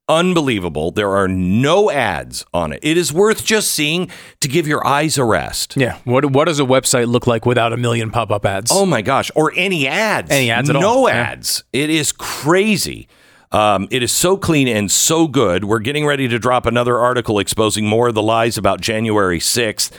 unbelievable. 0.10 0.92
There 0.92 1.10
are 1.16 1.28
no 1.28 1.90
ads 1.90 2.46
on 2.54 2.74
it. 2.74 2.80
It 2.84 2.98
is 2.98 3.14
worth 3.14 3.46
just 3.46 3.72
seeing 3.72 4.10
to 4.40 4.48
give 4.48 4.68
your 4.68 4.86
eyes 4.86 5.18
a 5.18 5.24
rest. 5.24 5.76
Yeah. 5.78 5.98
What 6.04 6.26
what 6.32 6.46
does 6.46 6.60
a 6.60 6.64
website 6.64 7.08
look 7.08 7.28
like 7.28 7.46
without 7.46 7.74
a 7.74 7.78
million 7.78 8.12
pop 8.12 8.32
up 8.32 8.46
ads? 8.46 8.72
Oh 8.74 8.86
my 8.86 9.02
gosh. 9.02 9.32
Or 9.36 9.52
any 9.56 9.88
ads. 9.88 10.32
Any 10.32 10.52
ads 10.52 10.70
at 10.70 10.74
no 10.74 10.88
all. 10.90 11.10
Yeah. 11.10 11.16
ads. 11.16 11.64
It 11.74 11.90
is 11.90 12.12
crazy. 12.12 13.08
Um, 13.52 13.88
it 13.92 14.02
is 14.02 14.12
so 14.12 14.36
clean 14.36 14.68
and 14.68 14.90
so 14.90 15.28
good. 15.28 15.66
We're 15.66 15.80
getting 15.80 16.08
ready 16.08 16.28
to 16.28 16.40
drop 16.40 16.66
another 16.66 16.98
article 16.98 17.38
exposing 17.38 17.86
more 17.86 18.08
of 18.08 18.16
the 18.16 18.24
lies 18.24 18.58
about 18.58 18.82
January 18.82 19.38
6th. 19.38 19.92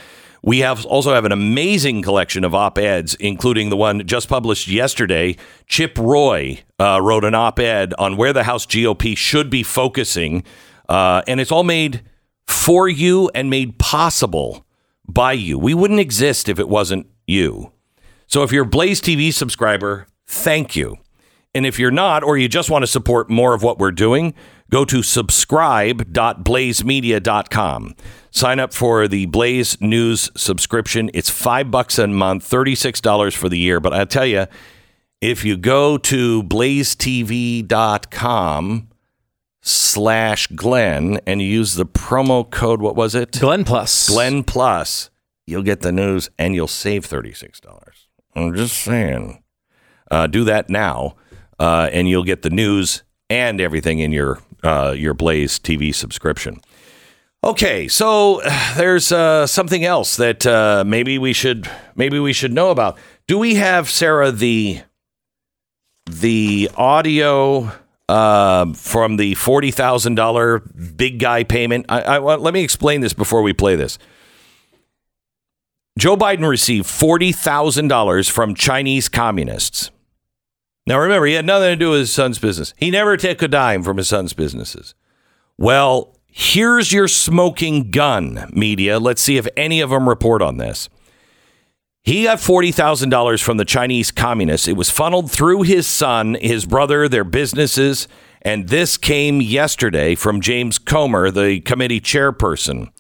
We 0.45 0.59
have 0.59 0.85
also 0.85 1.15
have 1.15 1.25
an 1.25 1.33
amazing 1.33 2.03
collection 2.03 2.45
of 2.45 2.55
op-eds, 2.55 3.15
including 3.15 3.71
the 3.71 3.79
one 3.79 4.07
just 4.07 4.29
published 4.29 4.69
yesterday. 4.69 5.37
Chip 5.69 5.97
Roy 5.97 6.61
uh, 6.79 7.01
wrote 7.01 7.25
an 7.25 7.35
op-ed 7.35 7.95
on 7.99 8.19
where 8.19 8.35
the 8.35 8.43
House 8.43 8.67
GOP 8.67 9.17
should 9.17 9.49
be 9.49 9.63
focusing, 9.63 10.45
uh, 10.87 11.23
and 11.27 11.41
it's 11.41 11.51
all 11.51 11.65
made 11.65 12.03
for 12.47 12.91
you 12.91 13.31
and 13.35 13.49
made 13.49 13.79
possible 13.79 14.67
by 15.09 15.33
you. 15.33 15.59
We 15.59 15.73
wouldn't 15.73 16.01
exist 16.01 16.51
if 16.51 16.59
it 16.59 16.69
wasn't 16.69 17.07
you. 17.27 17.73
So 18.27 18.43
if 18.43 18.53
you're 18.53 18.65
a 18.65 18.69
Blaze 18.69 19.01
TV 19.01 19.33
subscriber, 19.33 20.09
thank 20.27 20.77
you. 20.77 20.99
And 21.55 21.65
if 21.65 21.79
you're 21.79 21.91
not, 21.91 22.23
or 22.23 22.37
you 22.37 22.49
just 22.49 22.69
want 22.69 22.83
to 22.83 22.87
support 22.87 23.31
more 23.31 23.55
of 23.55 23.63
what 23.63 23.79
we're 23.79 23.93
doing, 23.93 24.35
Go 24.75 24.85
to 24.87 25.03
subscribe.blazemedia.com. 25.05 27.95
Sign 28.33 28.59
up 28.59 28.75
for 28.75 29.07
the 29.07 29.27
Blaze 29.27 29.81
News 29.81 30.33
subscription. 30.37 31.13
It's 31.15 31.31
five 31.31 31.71
bucks 31.71 31.97
a 31.97 32.09
month, 32.09 32.51
$36 32.51 33.37
for 33.37 33.49
the 33.49 33.57
year. 33.57 33.79
But 33.79 33.93
I 33.93 34.05
tell 34.05 34.27
you, 34.27 34.47
if 35.21 35.45
you 35.45 35.57
go 35.57 35.97
to 35.99 36.43
blazetv.com 36.43 37.69
slash 39.63 40.49
Glenn 40.49 41.21
and 41.25 41.41
you 41.41 41.47
use 41.47 41.77
the 41.77 41.87
promo 41.87 42.51
code, 42.51 42.83
what 42.83 42.97
was 42.97 43.15
it? 43.15 43.39
Glenn 43.39 43.63
Plus. 43.63 44.09
Glenn 44.09 44.43
Plus, 44.43 45.09
you'll 45.47 45.63
get 45.63 45.83
the 45.83 45.93
news 45.93 46.31
and 46.37 46.57
you'll 46.57 46.67
save 46.67 47.07
$36. 47.07 47.61
I'm 48.35 48.57
just 48.57 48.77
saying. 48.77 49.41
Uh, 50.11 50.27
do 50.27 50.43
that 50.43 50.69
now, 50.69 51.15
uh, 51.61 51.89
and 51.93 52.09
you'll 52.09 52.25
get 52.25 52.43
the 52.43 52.51
news 52.51 53.05
and 53.31 53.61
everything 53.61 54.01
in 54.01 54.13
your 54.13 54.41
uh, 54.65 54.93
your 54.97 55.15
Blaze 55.15 55.59
TV 55.59 55.95
subscription. 55.95 56.61
Okay, 57.45 57.89
so 57.89 58.41
there's 58.77 59.13
uh, 59.13 59.47
something 59.47 59.85
else 59.85 60.17
that 60.17 60.47
uh, 60.47 60.83
maybe 60.87 61.19
we 61.19 61.33
should 61.33 61.71
maybe 61.95 62.19
we 62.19 62.33
should 62.33 62.53
know 62.53 62.71
about. 62.71 62.99
Do 63.27 63.39
we 63.39 63.57
have 63.57 63.91
Sarah 63.91 64.33
the 64.33 64.81
the 66.07 66.71
audio 66.77 67.71
uh, 68.09 68.73
from 68.73 69.17
the 69.17 69.35
forty 69.35 69.71
thousand 69.71 70.15
dollar 70.15 70.61
big 70.61 71.19
guy 71.19 71.45
payment? 71.45 71.87
I, 71.89 72.01
I 72.01 72.19
let 72.19 72.55
me 72.55 72.65
explain 72.65 73.03
this 73.03 73.13
before 73.13 73.43
we 73.43 73.53
play 73.53 73.77
this. 73.77 73.99
Joe 75.99 76.17
Biden 76.17 76.49
received 76.49 76.87
forty 76.87 77.31
thousand 77.31 77.89
dollars 77.89 78.29
from 78.29 78.55
Chinese 78.55 79.09
communists. 79.09 79.91
Now 80.87 80.99
remember, 80.99 81.27
he 81.27 81.35
had 81.35 81.47
nothing 81.47 81.71
to 81.71 81.77
do 81.77 81.91
with 81.91 82.01
his 82.01 82.13
son's 82.13 82.39
business. 82.39 82.75
He 82.77 82.91
never 82.91 83.17
took 83.17 83.41
a 83.43 83.49
dime 83.49 83.83
from 83.83 83.97
his 83.97 84.09
son's 84.09 84.35
businesses. 84.35 84.95
Well, 85.57 86.19
here's 86.27 86.93
your 86.93 87.09
smoking 87.09 87.91
gun, 87.91 88.51
media. 88.53 88.99
Let's 88.99 89.23
see 89.23 89.37
if 89.37 89.49
any 89.57 89.81
of 89.81 89.91
them 89.91 90.09
report 90.09 90.43
on 90.43 90.59
this. 90.59 90.89
He 92.03 92.25
got 92.25 92.37
$40,000 92.37 93.43
from 93.43 93.57
the 93.57 93.65
Chinese 93.65 94.11
communists. 94.11 94.69
It 94.69 94.77
was 94.77 94.91
funneled 94.91 95.31
through 95.31 95.63
his 95.63 95.87
son, 95.87 96.37
his 96.39 96.67
brother, 96.67 97.09
their 97.09 97.25
businesses. 97.25 98.09
And 98.43 98.69
this 98.69 98.99
came 98.99 99.41
yesterday 99.41 100.15
from 100.15 100.43
James 100.43 100.79
Comer, 100.79 101.31
the 101.31 101.61
committee 101.61 102.03
chairperson. 102.03 102.91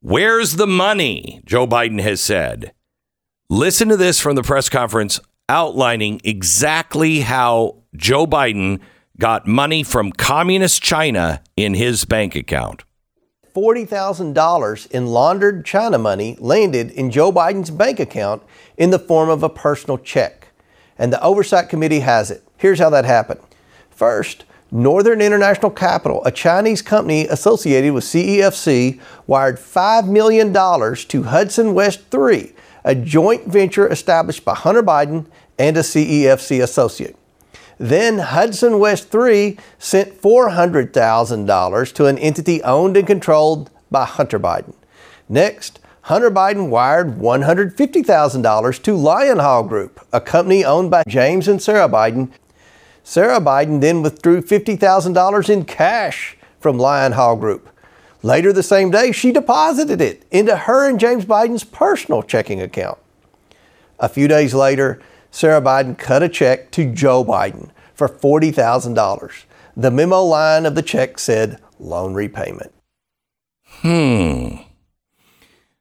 Where's 0.00 0.56
the 0.56 0.66
money? 0.66 1.40
Joe 1.46 1.66
Biden 1.66 2.02
has 2.02 2.20
said. 2.20 2.72
Listen 3.48 3.88
to 3.88 3.96
this 3.96 4.20
from 4.20 4.36
the 4.36 4.42
press 4.42 4.68
conference 4.68 5.18
outlining 5.48 6.20
exactly 6.24 7.20
how 7.20 7.76
Joe 7.94 8.26
Biden 8.26 8.80
got 9.18 9.46
money 9.46 9.82
from 9.82 10.12
communist 10.12 10.82
China 10.82 11.42
in 11.56 11.74
his 11.74 12.04
bank 12.04 12.34
account. 12.34 12.84
$40,000 13.54 14.90
in 14.90 15.06
laundered 15.06 15.64
China 15.64 15.96
money 15.96 16.36
landed 16.38 16.90
in 16.90 17.10
Joe 17.10 17.32
Biden's 17.32 17.70
bank 17.70 17.98
account 17.98 18.42
in 18.76 18.90
the 18.90 18.98
form 18.98 19.30
of 19.30 19.42
a 19.42 19.48
personal 19.48 19.96
check. 19.96 20.48
And 20.98 21.10
the 21.10 21.22
Oversight 21.22 21.70
Committee 21.70 22.00
has 22.00 22.30
it. 22.30 22.42
Here's 22.58 22.78
how 22.78 22.90
that 22.90 23.06
happened. 23.06 23.40
First, 23.88 24.44
Northern 24.70 25.22
International 25.22 25.70
Capital, 25.70 26.22
a 26.26 26.30
Chinese 26.30 26.82
company 26.82 27.26
associated 27.28 27.94
with 27.94 28.04
CEFC, 28.04 29.00
wired 29.26 29.56
$5 29.56 30.08
million 30.08 30.52
to 30.52 31.22
Hudson 31.22 31.72
West 31.72 32.00
3, 32.10 32.52
a 32.86 32.94
joint 32.94 33.46
venture 33.46 33.90
established 33.90 34.44
by 34.44 34.54
Hunter 34.54 34.82
Biden 34.82 35.26
and 35.58 35.76
a 35.76 35.80
CEFC 35.80 36.62
associate. 36.62 37.16
Then 37.78 38.18
Hudson 38.18 38.78
West 38.78 39.10
3 39.10 39.58
sent 39.78 40.22
$400,000 40.22 41.92
to 41.92 42.06
an 42.06 42.16
entity 42.16 42.62
owned 42.62 42.96
and 42.96 43.06
controlled 43.06 43.70
by 43.90 44.04
Hunter 44.04 44.38
Biden. 44.38 44.74
Next, 45.28 45.80
Hunter 46.02 46.30
Biden 46.30 46.68
wired 46.68 47.16
$150,000 47.18 48.82
to 48.82 48.96
Lion 48.96 49.40
Hall 49.40 49.64
Group, 49.64 50.06
a 50.12 50.20
company 50.20 50.64
owned 50.64 50.88
by 50.88 51.02
James 51.08 51.48
and 51.48 51.60
Sarah 51.60 51.88
Biden. 51.88 52.30
Sarah 53.02 53.40
Biden 53.40 53.80
then 53.80 54.00
withdrew 54.02 54.42
$50,000 54.42 55.50
in 55.50 55.64
cash 55.64 56.38
from 56.60 56.78
Lion 56.78 57.12
Hall 57.12 57.34
Group. 57.34 57.68
Later 58.22 58.52
the 58.52 58.62
same 58.62 58.90
day, 58.90 59.12
she 59.12 59.32
deposited 59.32 60.00
it 60.00 60.24
into 60.30 60.56
her 60.56 60.88
and 60.88 60.98
James 60.98 61.24
Biden's 61.24 61.64
personal 61.64 62.22
checking 62.22 62.60
account. 62.60 62.98
A 63.98 64.08
few 64.08 64.28
days 64.28 64.54
later, 64.54 65.00
Sarah 65.30 65.60
Biden 65.60 65.98
cut 65.98 66.22
a 66.22 66.28
check 66.28 66.70
to 66.72 66.92
Joe 66.92 67.24
Biden 67.24 67.70
for 67.94 68.08
$40,000. 68.08 69.44
The 69.76 69.90
memo 69.90 70.22
line 70.22 70.66
of 70.66 70.74
the 70.74 70.82
check 70.82 71.18
said 71.18 71.60
loan 71.78 72.14
repayment. 72.14 72.72
Hmm. 73.64 74.56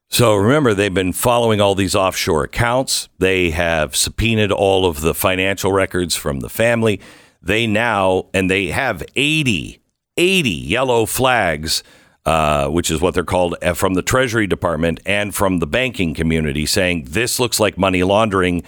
So 0.10 0.36
remember, 0.36 0.74
they've 0.74 0.94
been 0.94 1.14
following 1.14 1.60
all 1.60 1.76
these 1.76 1.96
offshore 1.96 2.44
accounts. 2.44 3.10
They 3.20 3.52
have 3.52 3.96
subpoenaed 3.96 4.52
all 4.52 4.86
of 4.86 5.02
the 5.02 5.14
financial 5.14 5.72
records 5.72 6.16
from 6.16 6.40
the 6.40 6.50
family. 6.50 7.02
They 7.42 7.68
now, 7.68 8.28
and 8.34 8.50
they 8.50 8.68
have 8.68 9.04
80, 9.16 9.82
80 10.18 10.50
yellow 10.50 11.06
flags, 11.06 11.84
uh, 12.26 12.68
which 12.70 12.90
is 12.90 13.02
what 13.02 13.14
they're 13.14 13.24
called, 13.24 13.56
uh, 13.62 13.74
from 13.74 13.94
the 13.94 14.02
Treasury 14.02 14.48
Department 14.48 15.00
and 15.06 15.34
from 15.34 15.60
the 15.60 15.68
banking 15.68 16.14
community 16.14 16.66
saying 16.66 17.06
this 17.10 17.40
looks 17.40 17.60
like 17.60 17.78
money 17.78 18.04
laundering. 18.04 18.64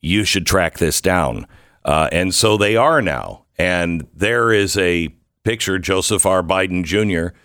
You 0.00 0.24
should 0.24 0.46
track 0.46 0.78
this 0.78 1.00
down. 1.00 1.46
Uh, 1.84 2.08
and 2.12 2.34
so 2.34 2.56
they 2.56 2.76
are 2.76 3.02
now. 3.02 3.44
And 3.58 4.06
there 4.14 4.52
is 4.52 4.76
a 4.78 5.08
picture, 5.44 5.78
Joseph 5.78 6.24
R. 6.24 6.42
Biden 6.42 6.84
Jr 6.84 7.36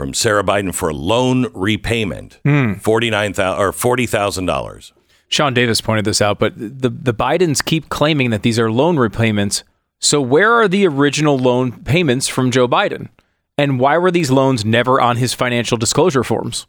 from 0.00 0.14
Sarah 0.14 0.42
Biden 0.42 0.74
for 0.74 0.94
loan 0.94 1.48
repayment, 1.52 2.40
forty 2.80 3.10
nine 3.10 3.34
thousand 3.34 3.62
or 3.62 3.70
forty 3.70 4.06
thousand 4.06 4.46
dollars. 4.46 4.94
Sean 5.28 5.52
Davis 5.52 5.82
pointed 5.82 6.06
this 6.06 6.22
out, 6.22 6.38
but 6.38 6.54
the 6.56 6.88
the 6.88 7.12
Bidens 7.12 7.62
keep 7.62 7.90
claiming 7.90 8.30
that 8.30 8.40
these 8.40 8.58
are 8.58 8.72
loan 8.72 8.96
repayments. 8.96 9.62
So 9.98 10.22
where 10.22 10.54
are 10.54 10.68
the 10.68 10.86
original 10.86 11.36
loan 11.36 11.84
payments 11.84 12.28
from 12.28 12.50
Joe 12.50 12.66
Biden? 12.66 13.10
And 13.58 13.78
why 13.78 13.98
were 13.98 14.10
these 14.10 14.30
loans 14.30 14.64
never 14.64 15.00
on 15.00 15.16
his 15.16 15.34
financial 15.34 15.76
disclosure 15.76 16.24
forms? 16.24 16.66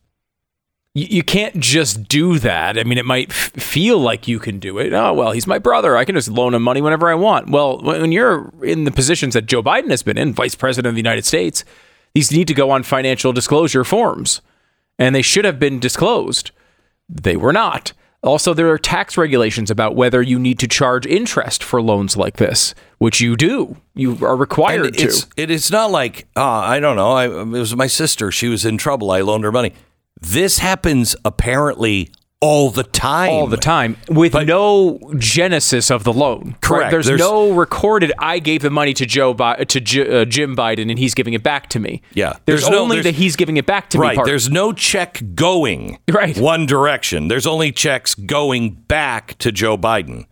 You, 0.94 1.08
you 1.10 1.24
can't 1.24 1.60
just 1.60 2.08
do 2.08 2.38
that. 2.40 2.78
I 2.78 2.84
mean, 2.84 2.98
it 2.98 3.06
might 3.06 3.30
f- 3.30 3.52
feel 3.52 3.98
like 3.98 4.28
you 4.28 4.40
can 4.40 4.60
do 4.60 4.78
it. 4.78 4.92
Oh, 4.94 5.14
well, 5.14 5.32
he's 5.32 5.48
my 5.48 5.60
brother. 5.60 5.96
I 5.96 6.06
can 6.06 6.16
just 6.16 6.28
loan 6.30 6.54
him 6.54 6.64
money 6.64 6.82
whenever 6.82 7.10
I 7.10 7.16
want. 7.16 7.50
Well, 7.50 7.80
when 7.82 8.12
you're 8.12 8.52
in 8.64 8.84
the 8.84 8.92
positions 8.92 9.34
that 9.34 9.46
Joe 9.46 9.64
Biden 9.64 9.90
has 9.90 10.04
been 10.04 10.18
in, 10.18 10.34
vice 10.34 10.56
president 10.56 10.90
of 10.90 10.96
the 10.96 11.00
United 11.00 11.26
States, 11.26 11.64
these 12.14 12.32
need 12.32 12.48
to 12.50 12.54
go 12.54 12.72
on 12.72 12.84
financial 12.84 13.32
disclosure 13.32 13.86
forms. 13.86 14.42
And 15.00 15.16
they 15.16 15.22
should 15.22 15.46
have 15.46 15.60
been 15.60 15.80
disclosed. 15.80 16.52
They 17.08 17.38
were 17.38 17.54
not. 17.54 17.94
Also, 18.24 18.54
there 18.54 18.70
are 18.70 18.78
tax 18.78 19.18
regulations 19.18 19.72
about 19.72 19.96
whether 19.96 20.22
you 20.22 20.38
need 20.38 20.60
to 20.60 20.68
charge 20.68 21.08
interest 21.08 21.64
for 21.64 21.82
loans 21.82 22.16
like 22.16 22.38
this, 22.38 22.76
which 23.00 23.20
you 23.20 23.36
do. 23.36 23.78
You 23.96 24.24
are 24.24 24.36
required 24.36 24.86
And 24.86 24.98
to. 25.00 25.04
it's 25.06 25.28
it, 25.36 25.50
it's 25.50 25.72
not 25.72 25.90
like 25.90 26.28
uh, 26.36 26.44
I 26.44 26.80
don't 26.80 26.96
know. 26.96 27.12
I, 27.14 27.26
it 27.26 27.46
was 27.46 27.76
my 27.76 27.88
sister. 27.88 28.32
She 28.32 28.48
was 28.48 28.64
in 28.64 28.78
trouble. 28.78 29.10
I 29.10 29.22
loaned 29.22 29.44
her 29.44 29.52
money. 29.52 29.74
This 30.20 30.60
happens 30.60 31.16
apparently 31.26 32.12
all 32.42 32.72
the 32.72 32.84
time. 32.84 33.30
all 33.30 33.46
the 33.48 33.56
time 33.58 33.98
with 34.10 34.34
no 34.34 35.00
genesis 35.18 35.92
of 35.92 36.04
the 36.04 36.12
loan. 36.12 36.56
Correct. 36.62 36.90
There's, 36.92 37.06
There's- 37.06 37.20
no 37.20 37.52
recorded. 37.52 38.12
I 38.18 38.40
gave 38.40 38.64
the 38.64 38.72
money 38.72 38.94
to 38.96 39.06
Joe 39.06 39.34
Bi- 39.36 39.64
to 39.64 39.80
J- 39.80 40.22
uh, 40.22 40.26
Jim 40.26 40.56
Biden 40.56 40.90
and 40.90 40.98
he's 40.98 41.14
giving 41.14 41.34
it 41.36 41.44
back 41.44 41.70
to 41.70 41.80
me. 41.80 42.02
Yeah. 42.16 42.34
There's, 42.46 42.62
There's 42.64 42.70
no- 42.72 42.80
only 42.80 42.96
there's- 42.98 43.06
that 43.16 43.20
he's 43.22 43.36
giving 43.36 43.58
it 43.58 43.66
back 43.68 43.90
to 43.92 44.00
me. 44.00 44.02
Right. 44.08 44.16
part. 44.16 44.26
There's 44.28 44.50
no 44.50 44.74
check 44.74 45.22
going 45.36 46.00
Right. 46.12 46.36
one 46.38 46.66
direction. 46.66 47.28
There's 47.28 47.46
only 47.46 47.72
checks 47.72 48.16
going 48.16 48.72
back 48.72 49.38
to 49.38 49.52
Joe 49.52 49.78
Biden. 49.78 50.26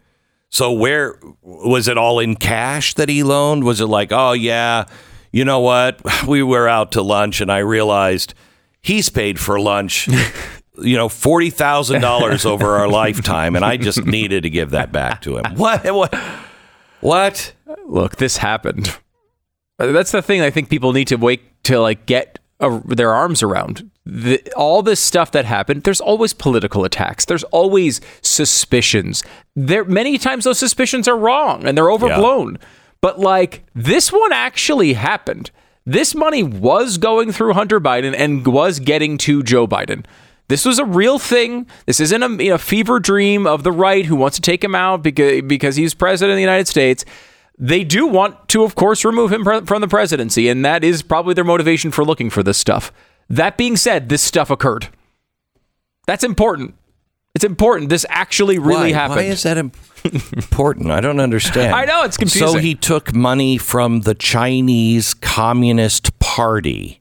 So 0.49 0.71
where 0.71 1.19
was 1.43 1.87
it 1.87 1.97
all 1.99 2.17
in 2.19 2.35
cash 2.35 2.95
that 2.95 3.07
he 3.07 3.21
loaned? 3.21 3.63
Was 3.63 3.81
it 3.81 3.85
like, 3.85 4.11
oh 4.11 4.31
yeah, 4.31 4.85
you 5.31 5.45
know 5.45 5.59
what? 5.59 6.01
We 6.27 6.41
were 6.41 6.67
out 6.67 6.91
to 6.93 7.03
lunch 7.03 7.39
and 7.39 7.51
I 7.51 7.59
realized 7.59 8.33
he's 8.81 9.09
paid 9.09 9.39
for 9.39 9.59
lunch, 9.59 10.09
you 10.81 10.95
know, 10.95 11.09
forty 11.09 11.49
thousand 11.49 12.01
dollars 12.01 12.45
over 12.47 12.77
our 12.77 12.87
lifetime, 12.87 13.55
and 13.55 13.63
I 13.65 13.77
just 13.77 14.05
needed 14.05 14.43
to 14.43 14.49
give 14.49 14.71
that 14.71 14.91
back 14.91 15.21
to 15.23 15.37
him. 15.37 15.45
What? 15.55 15.83
What? 15.93 16.15
What? 17.01 17.53
look, 17.85 18.17
this 18.17 18.37
happened. 18.37 18.97
That's 19.77 20.11
the 20.11 20.21
thing. 20.21 20.41
I 20.41 20.49
think 20.49 20.69
people 20.69 20.93
need 20.93 21.07
to 21.07 21.15
wait 21.15 21.63
to 21.63 21.79
like 21.79 22.05
get 22.05 22.39
uh, 22.59 22.81
their 22.85 23.13
arms 23.13 23.41
around. 23.41 23.89
The, 24.05 24.41
all 24.55 24.81
this 24.81 24.99
stuff 24.99 25.31
that 25.31 25.45
happened. 25.45 25.83
There's 25.83 26.01
always 26.01 26.33
political 26.33 26.83
attacks. 26.83 27.25
There's 27.25 27.43
always 27.45 28.01
suspicions. 28.21 29.23
There 29.55 29.85
many 29.85 30.17
times 30.17 30.43
those 30.43 30.59
suspicions 30.59 31.07
are 31.07 31.17
wrong 31.17 31.65
and 31.65 31.77
they're 31.77 31.91
overblown. 31.91 32.57
But 33.01 33.19
like 33.19 33.63
this 33.73 34.11
one 34.11 34.33
actually 34.33 34.93
happened. 34.93 35.51
This 35.85 36.13
money 36.13 36.43
was 36.43 36.97
going 36.97 37.31
through 37.31 37.53
Hunter 37.53 37.79
Biden 37.79 38.13
and 38.17 38.45
was 38.45 38.79
getting 38.79 39.17
to 39.19 39.41
Joe 39.41 39.67
Biden. 39.67 40.05
This 40.49 40.65
was 40.65 40.77
a 40.77 40.85
real 40.85 41.17
thing. 41.17 41.65
This 41.85 41.99
isn't 42.01 42.21
a 42.21 42.43
you 42.43 42.49
know, 42.51 42.57
fever 42.57 42.99
dream 42.99 43.47
of 43.47 43.63
the 43.63 43.71
right 43.71 44.05
who 44.05 44.15
wants 44.15 44.35
to 44.35 44.41
take 44.41 44.63
him 44.63 44.75
out 44.75 45.01
because 45.01 45.41
because 45.43 45.77
he's 45.77 45.93
president 45.93 46.33
of 46.33 46.37
the 46.37 46.41
United 46.41 46.67
States 46.67 47.05
they 47.59 47.83
do 47.83 48.07
want 48.07 48.47
to, 48.47 48.63
of 48.63 48.73
course, 48.73 49.03
remove 49.03 49.33
him 49.33 49.43
pre- 49.43 49.65
from 49.65 49.81
the 49.81 49.87
presidency, 49.87 50.47
and 50.47 50.63
that 50.63 50.83
is 50.83 51.01
probably 51.01 51.33
their 51.33 51.43
motivation 51.43 51.91
for 51.91 52.05
looking 52.05 52.29
for 52.29 52.41
this 52.41 52.57
stuff. 52.57 52.91
That 53.29 53.57
being 53.57 53.75
said, 53.75 54.07
this 54.07 54.21
stuff 54.21 54.49
occurred. 54.49 54.87
That's 56.07 56.23
important. 56.23 56.73
It's 57.35 57.43
important. 57.43 57.89
This 57.89 58.05
actually 58.09 58.57
really 58.57 58.93
Why? 58.93 58.97
happened. 58.97 59.17
Why 59.17 59.25
is 59.25 59.43
that 59.43 59.57
im- 59.57 59.73
important? 60.33 60.89
I 60.89 61.01
don't 61.01 61.19
understand. 61.19 61.75
I 61.75 61.85
know, 61.85 62.03
it's 62.03 62.17
confusing. 62.17 62.47
So 62.47 62.57
he 62.57 62.75
took 62.75 63.13
money 63.13 63.57
from 63.57 64.01
the 64.01 64.15
Chinese 64.15 65.13
Communist 65.13 66.17
Party. 66.19 66.98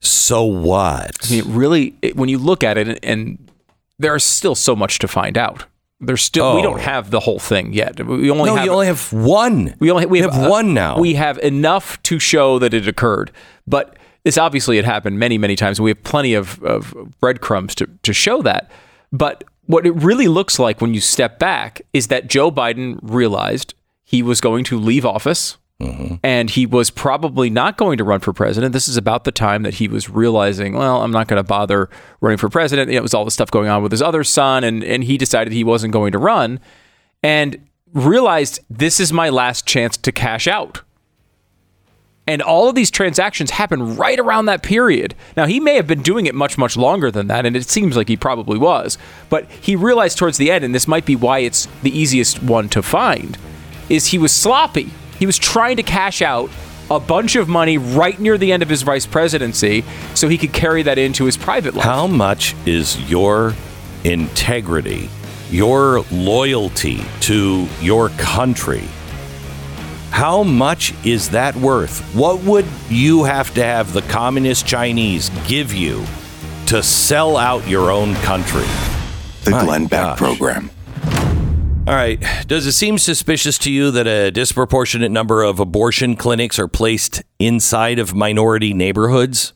So 0.00 0.44
what? 0.44 1.10
I 1.26 1.30
mean, 1.30 1.54
really, 1.54 1.94
it, 2.02 2.16
when 2.16 2.28
you 2.28 2.38
look 2.38 2.64
at 2.64 2.78
it, 2.78 2.88
and, 2.88 2.98
and 3.04 3.50
there's 3.98 4.24
still 4.24 4.54
so 4.54 4.74
much 4.74 4.98
to 5.00 5.08
find 5.08 5.36
out. 5.36 5.64
There's 6.02 6.22
still 6.22 6.54
we 6.54 6.60
Oh. 6.60 6.64
don't 6.64 6.80
have 6.80 7.10
the 7.10 7.20
whole 7.20 7.38
thing 7.38 7.74
yet. 7.74 8.04
We 8.06 8.30
only 8.30 8.46
no, 8.46 8.56
have 8.56 8.64
you 8.64 8.72
only 8.72 8.86
have 8.86 9.12
one. 9.12 9.74
we 9.80 9.90
only 9.90 10.06
we 10.06 10.20
have, 10.20 10.32
have 10.32 10.46
uh, 10.46 10.48
one 10.48 10.72
now. 10.72 10.98
We 10.98 11.12
have 11.14 11.36
enough 11.40 12.02
to 12.04 12.18
show 12.18 12.58
that 12.58 12.72
it 12.72 12.88
occurred, 12.88 13.30
but 13.66 13.98
this 14.24 14.38
obviously 14.38 14.76
had 14.76 14.86
happened 14.86 15.18
many 15.18 15.36
many 15.36 15.56
times. 15.56 15.78
And 15.78 15.84
We 15.84 15.90
have 15.90 16.02
plenty 16.02 16.32
of, 16.32 16.62
of 16.62 16.94
breadcrumbs 17.20 17.74
to 17.74 17.86
to 18.02 18.12
show 18.14 18.40
that. 18.42 18.70
But 19.12 19.44
what 19.66 19.84
it 19.84 19.92
really 19.92 20.26
looks 20.28 20.58
like 20.58 20.80
when 20.80 20.94
you 20.94 21.00
step 21.02 21.38
back 21.38 21.82
is 21.92 22.06
that 22.06 22.26
Joe 22.28 22.50
Biden 22.50 22.98
realized 23.02 23.74
he 24.02 24.22
was 24.22 24.40
going 24.40 24.64
to 24.64 24.78
leave 24.80 25.04
office 25.04 25.58
and 25.80 26.50
he 26.50 26.66
was 26.66 26.90
probably 26.90 27.48
not 27.48 27.76
going 27.76 27.96
to 27.98 28.04
run 28.04 28.20
for 28.20 28.32
president. 28.32 28.72
This 28.72 28.88
is 28.88 28.96
about 28.96 29.24
the 29.24 29.32
time 29.32 29.62
that 29.62 29.74
he 29.74 29.88
was 29.88 30.10
realizing, 30.10 30.74
well, 30.74 31.02
I'm 31.02 31.10
not 31.10 31.26
going 31.28 31.38
to 31.38 31.46
bother 31.46 31.88
running 32.20 32.38
for 32.38 32.48
president. 32.48 32.90
It 32.90 33.00
was 33.00 33.14
all 33.14 33.24
the 33.24 33.30
stuff 33.30 33.50
going 33.50 33.68
on 33.68 33.82
with 33.82 33.92
his 33.92 34.02
other 34.02 34.22
son, 34.22 34.62
and, 34.62 34.84
and 34.84 35.04
he 35.04 35.16
decided 35.16 35.52
he 35.52 35.64
wasn't 35.64 35.92
going 35.92 36.12
to 36.12 36.18
run 36.18 36.60
and 37.22 37.66
realized 37.94 38.60
this 38.68 39.00
is 39.00 39.12
my 39.12 39.30
last 39.30 39.66
chance 39.66 39.96
to 39.96 40.12
cash 40.12 40.46
out. 40.46 40.82
And 42.26 42.42
all 42.42 42.68
of 42.68 42.76
these 42.76 42.90
transactions 42.90 43.50
happen 43.50 43.96
right 43.96 44.18
around 44.18 44.46
that 44.46 44.62
period. 44.62 45.16
Now, 45.36 45.46
he 45.46 45.58
may 45.58 45.74
have 45.74 45.88
been 45.88 46.02
doing 46.02 46.26
it 46.26 46.34
much, 46.34 46.56
much 46.56 46.76
longer 46.76 47.10
than 47.10 47.26
that, 47.26 47.44
and 47.46 47.56
it 47.56 47.68
seems 47.68 47.96
like 47.96 48.06
he 48.06 48.16
probably 48.16 48.58
was. 48.58 48.98
But 49.30 49.50
he 49.50 49.74
realized 49.74 50.18
towards 50.18 50.38
the 50.38 50.50
end, 50.50 50.62
and 50.62 50.74
this 50.74 50.86
might 50.86 51.06
be 51.06 51.16
why 51.16 51.40
it's 51.40 51.66
the 51.82 51.98
easiest 51.98 52.42
one 52.42 52.68
to 52.68 52.82
find, 52.82 53.36
is 53.88 54.06
he 54.06 54.18
was 54.18 54.30
sloppy. 54.30 54.90
He 55.20 55.26
was 55.26 55.38
trying 55.38 55.76
to 55.76 55.82
cash 55.82 56.22
out 56.22 56.50
a 56.90 56.98
bunch 56.98 57.36
of 57.36 57.46
money 57.48 57.78
right 57.78 58.18
near 58.18 58.36
the 58.36 58.50
end 58.50 58.62
of 58.62 58.68
his 58.68 58.82
vice 58.82 59.06
presidency 59.06 59.84
so 60.14 60.28
he 60.28 60.36
could 60.36 60.52
carry 60.52 60.82
that 60.82 60.98
into 60.98 61.26
his 61.26 61.36
private 61.36 61.74
life. 61.74 61.84
How 61.84 62.06
much 62.06 62.56
is 62.66 62.98
your 63.08 63.54
integrity, 64.02 65.08
your 65.50 66.00
loyalty 66.10 67.02
to 67.20 67.68
your 67.80 68.08
country? 68.10 68.88
How 70.10 70.42
much 70.42 70.94
is 71.04 71.30
that 71.30 71.54
worth? 71.54 72.00
What 72.14 72.40
would 72.44 72.66
you 72.88 73.24
have 73.24 73.54
to 73.54 73.62
have 73.62 73.92
the 73.92 74.02
communist 74.02 74.66
Chinese 74.66 75.28
give 75.46 75.72
you 75.72 76.04
to 76.66 76.82
sell 76.82 77.36
out 77.36 77.68
your 77.68 77.90
own 77.90 78.14
country? 78.16 78.66
The 79.44 79.52
My 79.52 79.64
Glenn 79.64 79.86
Beck 79.86 80.02
gosh. 80.02 80.18
Program. 80.18 80.70
All 81.90 81.96
right. 81.96 82.22
Does 82.46 82.68
it 82.68 82.72
seem 82.74 82.98
suspicious 82.98 83.58
to 83.58 83.72
you 83.72 83.90
that 83.90 84.06
a 84.06 84.30
disproportionate 84.30 85.10
number 85.10 85.42
of 85.42 85.58
abortion 85.58 86.14
clinics 86.14 86.56
are 86.56 86.68
placed 86.68 87.24
inside 87.40 87.98
of 87.98 88.14
minority 88.14 88.72
neighborhoods? 88.72 89.54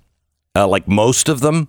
Uh, 0.56 0.66
like 0.66 0.88
most 0.88 1.28
of 1.28 1.38
them? 1.38 1.68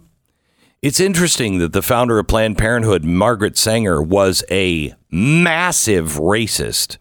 It's 0.82 1.00
interesting 1.00 1.60
that 1.60 1.72
the 1.72 1.84
founder 1.84 2.18
of 2.18 2.28
Planned 2.28 2.58
Parenthood, 2.58 3.04
Margaret 3.04 3.60
Sanger, 3.60 4.02
was 4.02 4.44
a 4.50 4.96
massive 5.12 6.14
racist. 6.14 6.98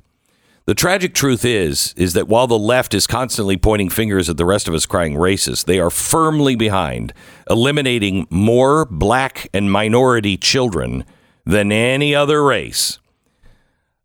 The 0.66 0.74
tragic 0.74 1.14
truth 1.14 1.42
is 1.42 1.94
is 1.96 2.12
that 2.12 2.28
while 2.28 2.46
the 2.46 2.58
left 2.58 2.92
is 2.92 3.06
constantly 3.06 3.56
pointing 3.56 3.88
fingers 3.88 4.28
at 4.28 4.36
the 4.36 4.44
rest 4.44 4.68
of 4.68 4.74
us 4.74 4.84
crying 4.84 5.14
racist, 5.14 5.64
they 5.64 5.80
are 5.80 5.88
firmly 5.88 6.54
behind 6.54 7.14
eliminating 7.48 8.26
more 8.28 8.84
black 8.84 9.48
and 9.54 9.72
minority 9.72 10.36
children 10.36 11.06
than 11.46 11.72
any 11.72 12.14
other 12.14 12.44
race. 12.44 12.98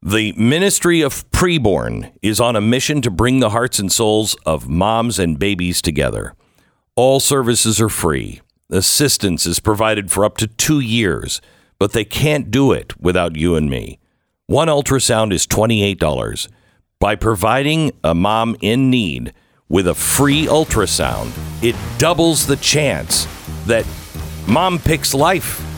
The 0.02 0.32
Ministry 0.38 1.02
of 1.02 1.30
Preborn 1.32 2.14
is 2.22 2.40
on 2.40 2.56
a 2.56 2.62
mission 2.62 3.02
to 3.02 3.12
bring 3.12 3.42
the 3.42 3.50
hearts 3.50 3.80
and 3.80 3.92
souls 3.92 4.34
of 4.46 4.70
moms 4.70 5.20
and 5.20 5.38
babies 5.38 5.82
together. 5.82 6.36
All 6.96 7.20
services 7.20 7.82
are 7.82 7.90
free. 7.90 8.40
Assistance 8.70 9.46
is 9.46 9.60
provided 9.60 10.10
for 10.10 10.24
up 10.24 10.38
to 10.38 10.48
two 10.48 10.80
years, 10.80 11.42
but 11.80 11.92
they 11.92 12.06
can't 12.06 12.50
do 12.50 12.72
it 12.72 12.98
without 12.98 13.36
you 13.36 13.56
and 13.56 13.70
me. 13.70 14.00
One 14.48 14.70
ultrasound 14.70 15.34
is 15.34 15.46
$28. 15.46 16.48
By 17.02 17.16
providing 17.16 17.92
a 18.02 18.16
mom 18.16 18.56
in 18.62 18.90
need 18.90 19.34
with 19.68 19.86
a 19.86 19.94
free 19.94 20.46
ultrasound, 20.46 21.34
it 21.62 21.76
doubles 21.98 22.48
the 22.48 22.56
chance 22.56 23.28
that 23.66 23.86
mom 24.48 24.80
picks 24.80 25.14
life. 25.14 25.69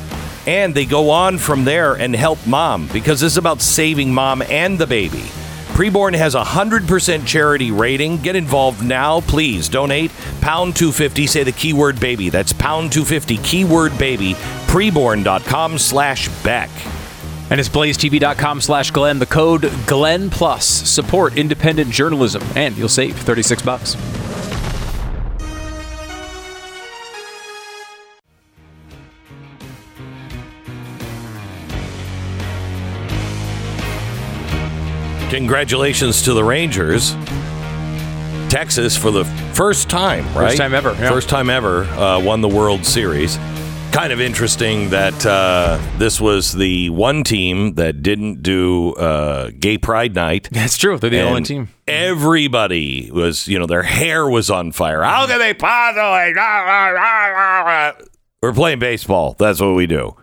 And 0.48 0.74
they 0.74 0.86
go 0.86 1.10
on 1.10 1.38
from 1.38 1.64
there 1.64 1.94
and 1.94 2.16
help 2.16 2.46
mom 2.48 2.88
because 2.92 3.20
this 3.20 3.34
is 3.34 3.38
about 3.38 3.62
saving 3.62 4.14
mom 4.14 4.42
and 4.42 4.78
the 4.78 4.88
baby. 4.88 5.24
Preborn 5.74 6.16
has 6.16 6.36
a 6.36 6.44
100% 6.44 7.26
charity 7.26 7.72
rating. 7.72 8.18
Get 8.18 8.36
involved 8.36 8.84
now, 8.84 9.22
please. 9.22 9.70
Donate 9.70 10.12
pound 10.42 10.76
250, 10.76 11.28
say 11.28 11.44
the 11.44 11.52
keyword 11.52 12.00
baby. 12.00 12.30
That's 12.30 12.54
pound 12.54 12.92
250, 12.92 13.38
keyword 13.38 13.98
baby, 13.98 14.34
preborn.com 14.68 15.78
slash 15.78 16.30
Beck. 16.44 16.70
And 17.50 17.60
it's 17.60 17.70
blazetv.com 17.70 18.62
slash 18.62 18.92
Glenn. 18.92 19.20
The 19.20 19.26
code 19.26 19.72
Glenn 19.88 20.30
Plus. 20.30 20.66
Support 20.66 21.38
independent 21.38 21.92
journalism, 21.92 22.44
and 22.56 22.78
you'll 22.78 22.88
save 22.88 23.18
36 23.18 23.62
bucks. 23.62 23.96
Congratulations 35.32 36.22
to 36.24 36.34
the 36.34 36.44
Rangers. 36.44 37.14
Texas, 38.52 38.98
for 38.98 39.12
the 39.12 39.24
first 39.54 39.90
time, 39.90 40.26
right? 40.36 40.50
First 40.50 40.58
time 40.58 40.74
ever, 40.74 40.92
yeah. 40.92 41.10
First 41.10 41.30
time 41.30 41.50
ever, 41.50 41.86
uh, 41.86 42.20
won 42.20 42.42
the 42.42 42.50
World 42.50 42.86
Series. 42.86 43.38
Kind 43.94 44.12
of 44.12 44.20
interesting 44.20 44.90
that 44.90 45.26
uh, 45.26 45.80
this 45.98 46.20
was 46.20 46.52
the 46.52 46.90
one 46.90 47.24
team 47.24 47.76
that 47.76 48.04
didn't 48.04 48.44
do 48.44 48.92
uh, 48.96 49.52
Gay 49.58 49.78
Pride 49.78 50.16
Night. 50.16 50.50
That's 50.52 50.78
true. 50.78 50.98
They're 50.98 51.10
the 51.10 51.20
And 51.20 51.30
only 51.30 51.44
team. 51.44 51.70
Everybody 51.88 53.10
was, 53.10 53.48
you 53.48 53.58
know, 53.58 53.68
their 53.68 53.84
hair 53.84 54.30
was 54.30 54.50
on 54.50 54.74
fire. 54.74 55.02
How 55.02 55.28
can 55.28 55.40
they 55.40 55.54
possibly? 55.54 56.34
We're 58.42 58.54
playing 58.54 58.80
baseball. 58.80 59.38
That's 59.40 59.62
what 59.62 59.76
we 59.76 59.88
do. 59.88 60.14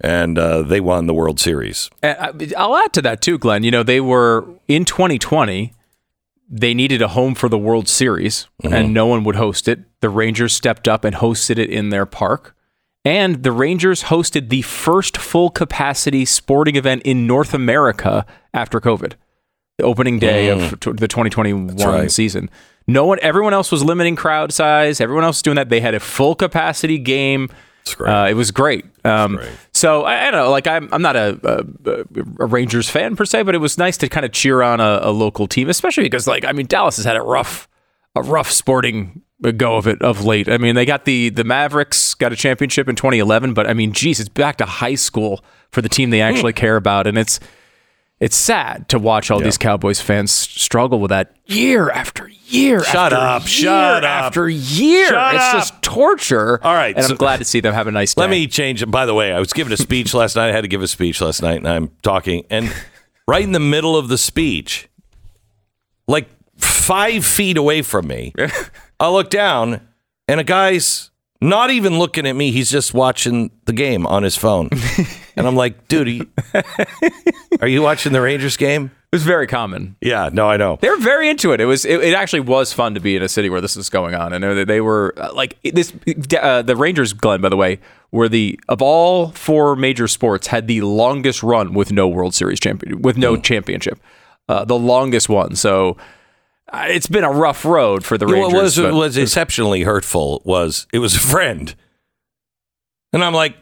And 0.00 0.38
uh, 0.38 0.62
they 0.62 0.80
won 0.80 1.06
the 1.06 1.14
World 1.14 1.38
Series. 1.38 1.90
And 2.02 2.52
I'll 2.56 2.76
add 2.76 2.92
to 2.94 3.02
that 3.02 3.20
too, 3.20 3.38
Glenn. 3.38 3.62
You 3.64 3.70
know, 3.70 3.82
they 3.82 4.00
were 4.00 4.46
in 4.66 4.84
2020. 4.84 5.74
They 6.52 6.74
needed 6.74 7.00
a 7.00 7.08
home 7.08 7.34
for 7.34 7.48
the 7.48 7.58
World 7.58 7.86
Series, 7.86 8.48
and 8.64 8.92
no 8.92 9.06
one 9.06 9.22
would 9.22 9.36
host 9.36 9.68
it. 9.68 9.80
The 10.00 10.08
Rangers 10.08 10.52
stepped 10.52 10.88
up 10.88 11.04
and 11.04 11.14
hosted 11.14 11.58
it 11.58 11.70
in 11.70 11.90
their 11.90 12.06
park. 12.06 12.56
And 13.04 13.42
the 13.42 13.52
Rangers 13.52 14.04
hosted 14.04 14.50
the 14.50 14.62
first 14.62 15.16
full 15.16 15.50
capacity 15.50 16.24
sporting 16.24 16.76
event 16.76 17.02
in 17.04 17.26
North 17.26 17.54
America 17.54 18.26
after 18.52 18.80
COVID, 18.80 19.12
the 19.78 19.84
opening 19.84 20.18
day 20.18 20.48
of 20.48 20.70
the 20.80 21.08
2021 21.08 21.76
right. 21.76 22.10
season. 22.10 22.50
No 22.86 23.06
one, 23.06 23.18
everyone 23.22 23.54
else 23.54 23.70
was 23.70 23.82
limiting 23.82 24.16
crowd 24.16 24.52
size. 24.52 25.00
Everyone 25.00 25.24
else 25.24 25.36
was 25.36 25.42
doing 25.42 25.54
that. 25.54 25.70
They 25.70 25.80
had 25.80 25.94
a 25.94 26.00
full 26.00 26.34
capacity 26.34 26.98
game. 26.98 27.48
Uh, 28.00 28.28
it 28.28 28.34
was 28.34 28.50
great. 28.50 28.84
Um, 29.04 29.36
great. 29.36 29.50
So 29.72 30.04
I, 30.04 30.28
I 30.28 30.30
don't 30.30 30.44
know. 30.44 30.50
Like 30.50 30.66
I'm, 30.66 30.88
I'm 30.92 31.02
not 31.02 31.16
a, 31.16 31.66
a, 31.86 32.04
a 32.40 32.46
Rangers 32.46 32.88
fan 32.88 33.16
per 33.16 33.24
se, 33.24 33.42
but 33.42 33.54
it 33.54 33.58
was 33.58 33.78
nice 33.78 33.96
to 33.98 34.08
kind 34.08 34.24
of 34.26 34.32
cheer 34.32 34.62
on 34.62 34.80
a, 34.80 35.00
a 35.02 35.10
local 35.10 35.46
team, 35.46 35.68
especially 35.68 36.04
because 36.04 36.26
like 36.26 36.44
I 36.44 36.52
mean 36.52 36.66
Dallas 36.66 36.96
has 36.96 37.04
had 37.04 37.16
a 37.16 37.22
rough, 37.22 37.68
a 38.14 38.22
rough 38.22 38.50
sporting 38.50 39.22
go 39.56 39.76
of 39.76 39.86
it 39.86 40.00
of 40.02 40.24
late. 40.24 40.48
I 40.48 40.58
mean 40.58 40.74
they 40.74 40.84
got 40.84 41.04
the 41.04 41.30
the 41.30 41.44
Mavericks 41.44 42.14
got 42.14 42.32
a 42.32 42.36
championship 42.36 42.88
in 42.88 42.96
2011, 42.96 43.54
but 43.54 43.66
I 43.66 43.72
mean 43.74 43.92
geez, 43.92 44.20
it's 44.20 44.28
back 44.28 44.58
to 44.58 44.66
high 44.66 44.96
school 44.96 45.42
for 45.70 45.80
the 45.82 45.88
team 45.88 46.10
they 46.10 46.20
actually 46.20 46.52
care 46.52 46.76
about, 46.76 47.06
and 47.06 47.16
it's 47.16 47.40
it's 48.20 48.36
sad 48.36 48.88
to 48.90 48.98
watch 48.98 49.30
all 49.30 49.40
these 49.40 49.56
Cowboys 49.56 50.00
fans 50.00 50.30
struggle 50.30 51.00
with 51.00 51.08
that 51.08 51.34
year 51.46 51.90
after 51.90 52.28
year. 52.46 52.84
Shut 52.84 53.14
after 53.14 53.16
up, 53.16 53.42
year 53.44 53.48
shut 53.48 54.04
up. 54.04 54.10
after 54.10 54.48
year. 54.48 55.08
Shut 55.08 55.34
it's 55.34 55.44
up. 55.44 55.52
just 55.54 55.82
torture. 55.82 56.62
All 56.62 56.74
right, 56.74 56.94
and 56.94 57.04
so- 57.06 57.12
I'm 57.12 57.16
glad 57.16 57.38
to 57.38 57.44
see 57.46 57.60
them 57.60 57.72
have 57.72 57.86
a 57.86 57.90
nice 57.90 58.14
day. 58.14 58.20
Let 58.20 58.30
me 58.30 58.46
change. 58.46 58.88
By 58.90 59.06
the 59.06 59.14
way, 59.14 59.32
I 59.32 59.38
was 59.38 59.52
giving 59.54 59.72
a 59.72 59.76
speech 59.78 60.12
last 60.12 60.36
night. 60.36 60.50
I 60.50 60.52
had 60.52 60.60
to 60.62 60.68
give 60.68 60.82
a 60.82 60.88
speech 60.88 61.20
last 61.22 61.40
night, 61.40 61.56
and 61.56 61.66
I'm 61.68 61.90
talking. 62.02 62.44
And 62.50 62.70
right 63.26 63.42
in 63.42 63.52
the 63.52 63.58
middle 63.60 63.96
of 63.96 64.08
the 64.08 64.18
speech, 64.18 64.88
like 66.06 66.28
five 66.58 67.24
feet 67.24 67.56
away 67.56 67.80
from 67.80 68.06
me, 68.06 68.34
I 69.00 69.08
look 69.08 69.30
down, 69.30 69.80
and 70.28 70.40
a 70.40 70.44
guy's 70.44 71.10
not 71.40 71.70
even 71.70 71.98
looking 71.98 72.26
at 72.26 72.36
me. 72.36 72.50
He's 72.52 72.70
just 72.70 72.92
watching 72.92 73.50
the 73.64 73.72
game 73.72 74.06
on 74.06 74.22
his 74.24 74.36
phone. 74.36 74.68
And 75.36 75.46
I'm 75.46 75.56
like, 75.56 75.88
dude, 75.88 76.08
are 76.08 76.10
you, 76.10 76.26
are 77.60 77.68
you 77.68 77.82
watching 77.82 78.12
the 78.12 78.20
Rangers 78.20 78.56
game? 78.56 78.90
It 79.12 79.16
was 79.16 79.22
very 79.24 79.46
common. 79.48 79.96
Yeah, 80.00 80.30
no, 80.32 80.48
I 80.48 80.56
know. 80.56 80.78
They 80.80 80.88
were 80.88 80.96
very 80.98 81.28
into 81.28 81.50
it. 81.52 81.60
It 81.60 81.64
was. 81.64 81.84
It, 81.84 82.00
it 82.00 82.14
actually 82.14 82.40
was 82.40 82.72
fun 82.72 82.94
to 82.94 83.00
be 83.00 83.16
in 83.16 83.22
a 83.24 83.28
city 83.28 83.50
where 83.50 83.60
this 83.60 83.74
was 83.74 83.90
going 83.90 84.14
on, 84.14 84.32
and 84.32 84.44
they- 84.44 84.64
they 84.64 84.80
were 84.80 85.14
uh, 85.16 85.32
like 85.34 85.56
this. 85.64 85.92
Uh, 86.40 86.62
the 86.62 86.76
Rangers, 86.76 87.12
Glenn, 87.12 87.40
by 87.40 87.48
the 87.48 87.56
way, 87.56 87.80
were 88.12 88.28
the 88.28 88.58
of 88.68 88.80
all 88.80 89.30
four 89.32 89.74
major 89.74 90.06
sports 90.06 90.46
had 90.46 90.68
the 90.68 90.82
longest 90.82 91.42
run 91.42 91.74
with 91.74 91.90
no 91.90 92.06
World 92.06 92.34
Series 92.36 92.60
champion, 92.60 93.02
with 93.02 93.16
no 93.16 93.36
championship, 93.36 93.98
uh, 94.48 94.64
the 94.64 94.78
longest 94.78 95.28
one. 95.28 95.56
So 95.56 95.96
uh, 96.72 96.84
it's 96.88 97.08
been 97.08 97.24
a 97.24 97.32
rough 97.32 97.64
road 97.64 98.04
for 98.04 98.16
the 98.16 98.28
Rangers. 98.28 98.52
What 98.52 98.62
was 98.62 98.78
was 98.78 99.16
exceptionally 99.16 99.82
hurtful 99.82 100.40
was 100.44 100.86
it 100.92 101.00
was 101.00 101.16
a 101.16 101.20
friend, 101.20 101.74
and 103.12 103.24
I'm 103.24 103.34
like, 103.34 103.56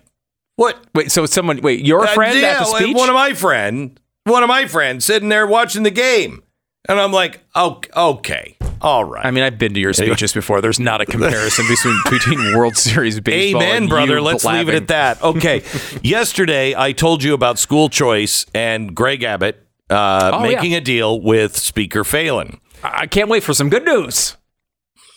what? 0.58 0.84
wait, 0.94 1.10
so 1.10 1.24
someone 1.26 1.60
wait, 1.62 1.84
your 1.86 2.04
Uh, 2.04 2.14
friend 2.14 2.38
yeah, 2.38 2.48
at 2.48 2.58
the 2.58 2.64
speech? 2.66 2.96
One 2.96 3.08
of 3.08 3.14
my 3.14 3.32
friend, 3.32 3.98
one 4.24 4.42
of 4.42 4.48
my 4.48 4.66
friends, 4.66 5.04
sitting 5.04 5.28
there 5.30 5.46
watching 5.46 5.84
the 5.84 5.90
game, 5.90 6.42
and 6.88 7.00
I'm 7.00 7.12
like, 7.12 7.44
oh, 7.54 7.80
okay, 7.96 8.56
all 8.80 9.04
right. 9.04 9.24
I 9.24 9.30
mean, 9.30 9.42
I've 9.44 9.58
been 9.58 9.74
to 9.74 9.80
your 9.80 9.92
speeches 9.92 10.32
before. 10.32 10.60
There's 10.60 10.78
not 10.80 11.00
a 11.00 11.06
comparison 11.14 11.66
between 11.68 11.98
between 12.10 12.56
World 12.56 12.76
Series 12.76 13.18
baseball. 13.20 13.62
And 13.62 13.70
Amen, 13.70 13.88
brother. 13.88 14.20
Let's 14.20 14.44
leave 14.44 14.68
it 14.68 14.74
at 14.74 14.88
that. 14.88 15.22
Okay. 15.22 15.62
Yesterday, 16.02 16.74
I 16.76 16.92
told 16.92 17.22
you 17.22 17.34
about 17.34 17.58
school 17.58 17.88
choice 17.88 18.44
and 18.54 18.94
Greg 18.94 19.22
Abbott 19.22 19.64
uh, 19.90 20.30
Oh, 20.34 20.44
yeah. 20.44 20.54
making 20.56 20.74
a 20.74 20.80
deal 20.80 21.20
with 21.20 21.56
Speaker 21.56 22.04
Phelan. 22.04 22.60
I 22.84 23.06
can't 23.06 23.28
wait 23.28 23.42
for 23.42 23.54
some 23.54 23.68
good 23.70 23.84
news. 23.84 24.36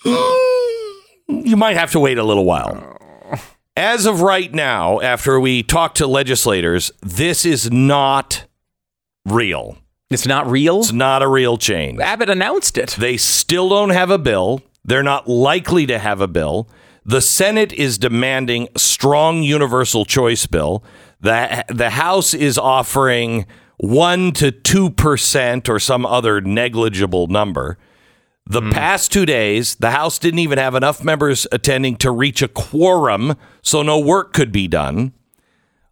You 0.03 1.55
might 1.55 1.77
have 1.77 1.91
to 1.91 1.99
wait 1.99 2.17
a 2.17 2.23
little 2.23 2.45
while. 2.45 2.97
As 3.77 4.05
of 4.05 4.21
right 4.21 4.53
now, 4.53 4.99
after 4.99 5.39
we 5.39 5.63
talk 5.63 5.95
to 5.95 6.07
legislators, 6.07 6.91
this 7.01 7.45
is 7.45 7.71
not 7.71 8.45
real. 9.25 9.77
It's 10.09 10.27
not 10.27 10.45
real. 10.49 10.79
It's 10.79 10.91
not 10.91 11.23
a 11.23 11.27
real 11.27 11.57
change. 11.57 11.99
Abbott 12.01 12.29
announced 12.29 12.77
it. 12.77 12.89
They 12.91 13.15
still 13.15 13.69
don't 13.69 13.91
have 13.91 14.11
a 14.11 14.17
bill. 14.17 14.61
They're 14.83 15.03
not 15.03 15.29
likely 15.29 15.85
to 15.85 15.99
have 15.99 16.19
a 16.19 16.27
bill. 16.27 16.67
The 17.05 17.21
Senate 17.21 17.71
is 17.71 17.97
demanding 17.97 18.67
strong 18.75 19.41
universal 19.41 20.03
choice 20.03 20.45
bill. 20.47 20.83
The 21.21 21.63
the 21.69 21.91
House 21.91 22.33
is 22.33 22.57
offering 22.57 23.45
1 23.77 24.33
to 24.33 24.51
2% 24.51 25.69
or 25.69 25.79
some 25.79 26.05
other 26.05 26.41
negligible 26.41 27.27
number. 27.27 27.77
The 28.45 28.61
hmm. 28.61 28.71
past 28.71 29.11
2 29.11 29.25
days, 29.25 29.75
the 29.75 29.91
House 29.91 30.19
didn't 30.19 30.39
even 30.39 30.57
have 30.57 30.75
enough 30.75 31.03
members 31.03 31.47
attending 31.51 31.95
to 31.97 32.11
reach 32.11 32.41
a 32.41 32.47
quorum, 32.47 33.35
so 33.61 33.81
no 33.81 33.99
work 33.99 34.33
could 34.33 34.51
be 34.51 34.67
done. 34.67 35.13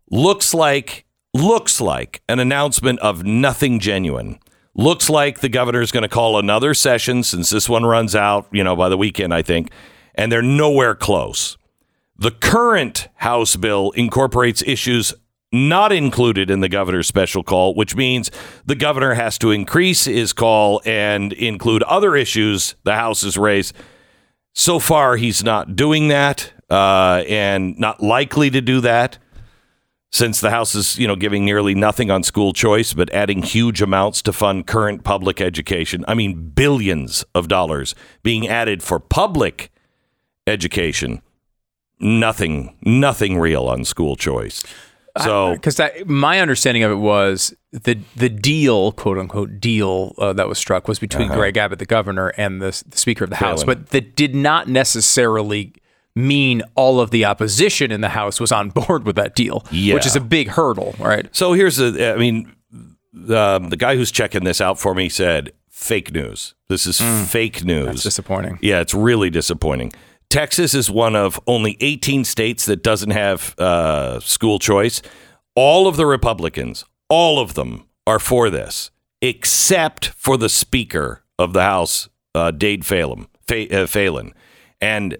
Looks 0.10 0.54
like 0.54 1.06
looks 1.34 1.80
like 1.80 2.22
an 2.28 2.40
announcement 2.40 3.00
of 3.00 3.24
nothing 3.24 3.80
genuine. 3.80 4.40
Looks 4.74 5.10
like 5.10 5.40
the 5.40 5.50
governor's 5.50 5.92
going 5.92 6.04
to 6.04 6.10
call 6.10 6.40
another 6.40 6.74
session 6.74 7.22
since 7.24 7.50
this 7.50 7.70
one 7.70 7.86
runs 7.86 8.16
out, 8.16 8.48
you 8.52 8.64
know, 8.64 8.76
by 8.76 8.90
the 8.90 8.98
weekend, 8.98 9.34
I 9.34 9.42
think, 9.42 9.72
and 10.16 10.32
they're 10.32 10.42
nowhere 10.42 10.96
close. 10.96 11.58
The 12.18 12.32
current 12.32 13.08
House 13.16 13.56
bill 13.56 13.92
incorporates 13.92 14.64
issues 14.66 15.14
not 15.52 15.92
included 15.92 16.52
in 16.52 16.60
the 16.60 16.70
governor's 16.70 17.08
special 17.08 17.44
call, 17.44 17.74
which 17.74 17.96
means 17.96 18.30
the 18.66 18.76
governor 18.76 19.16
has 19.16 19.38
to 19.40 19.52
increase 19.52 20.06
his 20.06 20.34
call 20.34 20.82
and 20.86 21.34
include 21.34 21.82
other 21.84 22.16
issues 22.16 22.76
the 22.84 22.96
House 22.96 23.22
has 23.22 23.38
raised. 23.38 23.76
So 24.54 24.80
far, 24.80 25.16
he's 25.16 25.44
not 25.44 25.76
doing 25.76 26.10
that 26.10 26.52
uh, 26.70 27.24
and 27.28 27.78
not 27.80 28.02
likely 28.02 28.50
to 28.52 28.62
do 28.62 28.82
that 28.82 29.18
since 30.12 30.42
the 30.42 30.50
House 30.50 30.76
is, 30.76 30.98
you 30.98 31.08
know, 31.08 31.16
giving 31.16 31.46
nearly 31.46 31.76
nothing 31.76 32.10
on 32.10 32.24
school 32.24 32.52
choice, 32.54 32.94
but 32.94 33.12
adding 33.12 33.44
huge 33.44 33.82
amounts 33.82 34.22
to 34.24 34.34
fund 34.34 34.68
current 34.68 35.04
public 35.04 35.40
education. 35.40 36.04
I 36.08 36.16
mean, 36.16 36.50
billions 36.50 37.24
of 37.36 37.48
dollars 37.48 37.94
being 38.24 38.48
added 38.48 38.82
for 38.82 39.00
public 39.00 39.72
education. 40.48 41.22
Nothing, 42.00 42.78
nothing 42.82 43.38
real 43.38 43.68
on 43.68 43.86
school 43.86 44.16
choice. 44.16 44.64
So 45.24 45.54
because 45.54 45.80
my 46.06 46.40
understanding 46.40 46.84
of 46.84 46.92
it 46.92 46.96
was 46.96 47.54
the 47.72 47.98
the 48.16 48.30
deal, 48.30 48.92
quote 48.94 49.18
unquote 49.18 49.60
deal 49.60 50.14
uh, 50.18 50.34
that 50.34 50.48
was 50.48 50.58
struck 50.58 50.88
was 50.88 51.00
between 51.00 51.28
Greg 51.30 51.58
Abbott, 51.58 51.80
the 51.80 51.86
governor, 51.86 52.30
and 52.38 52.62
the, 52.62 52.84
the 52.88 52.98
Speaker 52.98 53.24
of 53.26 53.30
the 53.30 53.36
House, 53.38 53.64
Uh-huh. 53.64 53.74
But 53.76 53.90
that 53.90 54.16
did 54.16 54.36
not 54.36 54.68
necessarily 54.68 55.74
mean 56.16 56.62
all 56.76 57.00
of 57.00 57.12
the 57.12 57.26
opposition 57.26 57.92
in 57.92 58.02
the 58.02 58.10
House 58.10 58.40
was 58.40 58.52
on 58.52 58.70
board 58.72 59.06
with 59.06 59.16
that 59.16 59.36
deal, 59.36 59.66
Yeah. 59.72 59.94
which 59.94 60.06
is 60.06 60.16
a 60.16 60.22
big 60.22 60.50
hurdle, 60.50 60.96
right? 61.00 61.28
So 61.36 61.54
here's 61.54 61.78
the, 61.78 62.14
I 62.14 62.18
mean, 62.18 62.54
um, 63.30 63.70
the 63.70 63.78
guy 63.78 63.96
who's 63.96 64.12
checking 64.12 64.44
this 64.44 64.60
out 64.62 64.80
for 64.80 64.94
me 64.96 65.10
said 65.10 65.52
fake 65.70 66.12
news. 66.14 66.56
This 66.68 66.86
is 66.86 67.00
fake 67.30 67.64
news. 67.64 67.86
That's 67.88 68.04
disappointing. 68.04 68.60
Yeah, 68.62 68.80
it's 68.82 68.94
really 68.94 69.30
disappointing. 69.30 69.94
Texas 70.30 70.76
is 70.76 70.92
one 70.92 71.16
of 71.16 71.40
only 71.48 71.76
18 71.80 72.24
states 72.24 72.66
that 72.66 72.84
doesn't 72.84 73.10
have 73.10 73.58
uh, 73.58 74.20
school 74.20 74.60
choice. 74.60 75.02
All 75.56 75.88
of 75.88 75.98
the 75.98 76.06
Republicans, 76.06 76.86
all 77.10 77.40
of 77.40 77.56
them 77.56 77.88
are 78.06 78.20
for 78.20 78.50
this, 78.50 78.92
except 79.22 80.10
for 80.10 80.38
the 80.38 80.50
Speaker 80.50 81.24
of 81.40 81.54
the 81.54 81.64
House, 81.64 82.10
uh, 82.36 82.52
Dade 82.52 82.86
Phelan. 82.86 83.28
Ph- 83.48 83.72
uh, 83.74 83.88
Phelan. 83.88 84.34
And 84.80 85.18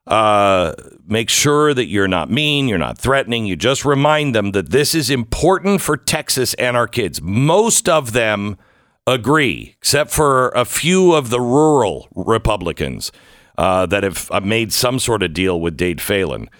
Uh, 0.06 0.74
make 1.06 1.30
sure 1.30 1.72
that 1.72 1.86
you're 1.86 2.08
not 2.08 2.30
mean, 2.30 2.68
you're 2.68 2.78
not 2.78 2.98
threatening. 2.98 3.46
You 3.46 3.56
just 3.56 3.84
remind 3.84 4.34
them 4.34 4.52
that 4.52 4.70
this 4.70 4.94
is 4.94 5.08
important 5.08 5.80
for 5.80 5.96
Texas 5.96 6.52
and 6.54 6.76
our 6.76 6.86
kids. 6.86 7.22
Most 7.22 7.88
of 7.88 8.12
them 8.12 8.58
agree, 9.06 9.74
except 9.78 10.10
for 10.10 10.50
a 10.50 10.64
few 10.64 11.14
of 11.14 11.30
the 11.30 11.40
rural 11.40 12.08
Republicans 12.14 13.12
uh, 13.56 13.86
that 13.86 14.02
have 14.02 14.30
made 14.44 14.72
some 14.72 14.98
sort 14.98 15.22
of 15.22 15.32
deal 15.32 15.60
with 15.60 15.76
Dade 15.76 16.00
Phelan. 16.00 16.50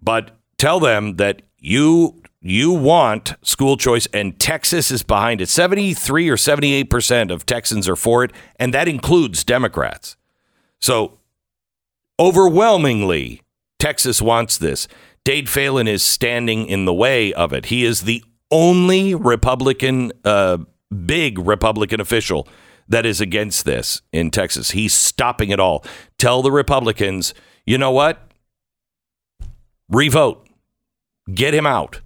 But 0.00 0.36
tell 0.56 0.78
them 0.78 1.16
that 1.16 1.42
you 1.64 2.20
you 2.40 2.72
want 2.72 3.34
school 3.42 3.76
choice, 3.76 4.06
and 4.12 4.38
Texas 4.38 4.90
is 4.90 5.02
behind 5.02 5.40
it. 5.40 5.48
Seventy 5.48 5.94
three 5.94 6.28
or 6.28 6.36
seventy 6.36 6.74
eight 6.74 6.90
percent 6.90 7.30
of 7.30 7.46
Texans 7.46 7.88
are 7.88 7.96
for 7.96 8.22
it, 8.24 8.32
and 8.56 8.74
that 8.74 8.86
includes 8.86 9.44
Democrats. 9.44 10.16
So 10.80 11.18
overwhelmingly, 12.20 13.42
Texas 13.78 14.20
wants 14.20 14.58
this. 14.58 14.86
Dade 15.24 15.48
Phelan 15.48 15.88
is 15.88 16.02
standing 16.02 16.66
in 16.66 16.84
the 16.84 16.92
way 16.92 17.32
of 17.32 17.54
it. 17.54 17.66
He 17.66 17.84
is 17.84 18.02
the 18.02 18.22
only 18.50 19.14
Republican, 19.14 20.12
uh, 20.22 20.58
big 21.06 21.38
Republican 21.38 21.98
official 21.98 22.46
that 22.88 23.06
is 23.06 23.22
against 23.22 23.64
this 23.64 24.02
in 24.12 24.30
Texas. 24.30 24.72
He's 24.72 24.92
stopping 24.92 25.48
it 25.48 25.58
all. 25.58 25.82
Tell 26.18 26.42
the 26.42 26.52
Republicans, 26.52 27.32
you 27.64 27.78
know 27.78 27.90
what? 27.90 28.30
Revote. 29.88 30.43
Get 31.32 31.54
him 31.54 31.66
out. 31.66 32.00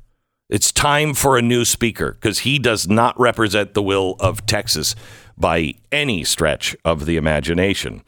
It's 0.49 0.73
time 0.73 1.13
for 1.13 1.37
a 1.37 1.43
new 1.43 1.65
speaker 1.65 2.13
because 2.13 2.41
he 2.41 2.59
does 2.59 2.89
not 2.89 3.19
represent 3.19 3.75
the 3.75 3.83
will 3.83 4.17
of 4.19 4.47
Texas 4.47 4.95
by 5.37 5.75
any 5.93 6.25
stretch 6.25 6.77
of 6.85 7.05
the 7.05 7.17
imagination. 7.17 8.03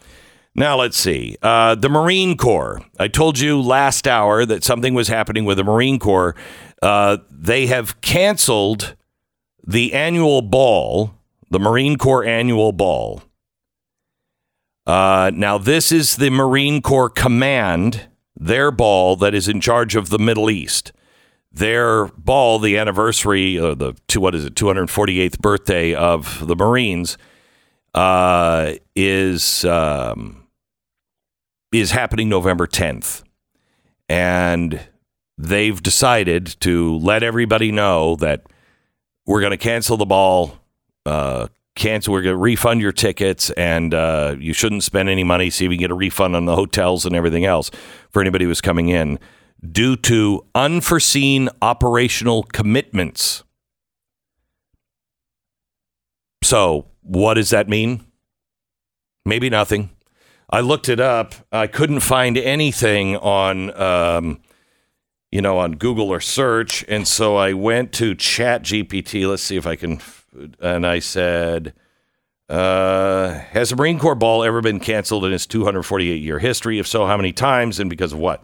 Now, 0.55 0.79
let's 0.79 0.97
see. 0.97 1.37
Uh, 1.43 1.75
the 1.75 1.89
Marine 1.89 2.37
Corps. 2.37 2.83
I 2.99 3.09
told 3.09 3.39
you 3.39 3.61
last 3.61 4.09
hour 4.09 4.45
that 4.47 4.65
something 4.65 4.95
was 4.95 5.09
happening 5.09 5.45
with 5.45 5.59
the 5.59 5.65
Marine 5.65 5.99
Corps. 5.99 6.35
Uh, 6.83 7.19
they 7.31 7.67
have 7.67 8.01
canceled 8.01 8.97
the 9.67 9.93
annual 9.93 10.43
ball, 10.43 11.15
the 11.51 11.61
Marine 11.61 11.97
Corps 11.97 12.25
annual 12.25 12.73
ball. 12.73 13.23
Uh, 14.87 15.31
now, 15.35 15.59
this 15.59 15.93
is 15.93 16.17
the 16.17 16.31
Marine 16.31 16.83
Corps 16.83 17.11
command 17.11 18.09
their 18.35 18.71
ball 18.71 19.15
that 19.17 19.35
is 19.35 19.47
in 19.47 19.61
charge 19.61 19.95
of 19.95 20.09
the 20.09 20.19
Middle 20.19 20.51
East. 20.51 20.93
Their 21.53 22.07
ball, 22.07 22.61
the 22.61 22.79
anniversary, 22.79 23.59
or 23.59 23.75
the 23.75 23.95
two, 24.07 24.21
what 24.21 24.35
is 24.35 24.45
it, 24.45 24.55
248th 24.55 25.41
birthday 25.41 25.95
of 25.95 26.47
the 26.47 26.55
Marines, 26.55 27.19
uh, 27.93 28.75
is 28.95 29.65
um, 29.65 30.47
is 31.73 31.91
happening 31.91 32.29
November 32.29 32.69
10th, 32.69 33.25
and 34.09 34.81
they've 35.37 35.83
decided 35.83 36.57
to 36.61 36.97
let 36.99 37.25
everybody 37.25 37.73
know 37.73 38.15
that 38.17 38.45
we're 39.27 39.41
going 39.41 39.51
to 39.51 39.57
cancel 39.57 39.97
the 39.97 40.07
ball, 40.07 40.59
uh, 41.05 41.49
cancel. 41.75 42.13
We're 42.13 42.23
going 42.23 42.35
to 42.35 42.39
refund 42.39 42.81
your 42.81 42.93
tickets, 42.93 43.51
and 43.51 43.93
uh, 43.93 44.37
you 44.39 44.53
shouldn't 44.53 44.85
spend 44.85 45.09
any 45.09 45.25
money. 45.25 45.51
See 45.51 45.65
if 45.65 45.73
you 45.73 45.79
can 45.79 45.83
get 45.83 45.91
a 45.91 45.95
refund 45.95 46.37
on 46.37 46.45
the 46.45 46.55
hotels 46.55 47.07
and 47.07 47.17
everything 47.17 47.45
else 47.45 47.73
for 48.11 48.21
anybody 48.21 48.45
who's 48.45 48.61
coming 48.61 48.89
in 48.89 49.19
due 49.69 49.97
to 49.97 50.45
unforeseen 50.55 51.49
operational 51.61 52.43
commitments. 52.45 53.45
So, 56.43 56.87
what 57.03 57.35
does 57.35 57.51
that 57.51 57.69
mean? 57.69 58.05
Maybe 59.27 59.51
nothing. 59.51 59.91
I 60.49 60.61
looked 60.61 60.89
it 60.89 60.99
up. 60.99 61.35
I 61.53 61.67
couldn't 61.67 62.01
find 62.01 62.37
anything 62.37 63.17
on, 63.17 63.79
um, 63.81 64.41
you 65.31 65.41
know, 65.41 65.59
on 65.59 65.73
Google 65.73 66.09
or 66.09 66.21
search, 66.21 66.85
and 66.89 67.07
so 67.07 67.37
I 67.37 67.53
went 67.53 67.93
to 67.95 68.15
Chat 68.15 68.63
GPT. 68.63 69.29
Let's 69.29 69.43
see 69.43 69.57
if 69.57 69.67
I 69.67 69.77
can. 69.77 70.01
And 70.61 70.87
I 70.87 70.99
said, 70.99 71.75
uh, 72.49 73.35
"Has 73.35 73.71
a 73.71 73.77
Marine 73.77 73.99
Corps 73.99 74.17
ball 74.17 74.43
ever 74.43 74.61
been 74.61 74.81
canceled 74.81 75.25
in 75.25 75.33
its 75.33 75.47
248 75.47 76.21
year 76.21 76.41
history? 76.41 76.81
If 76.81 76.89
so, 76.89 77.07
how 77.07 77.17
many 77.17 77.33
times, 77.33 77.79
and 77.79 77.89
because 77.89 78.13
of 78.13 78.19
what?" 78.19 78.43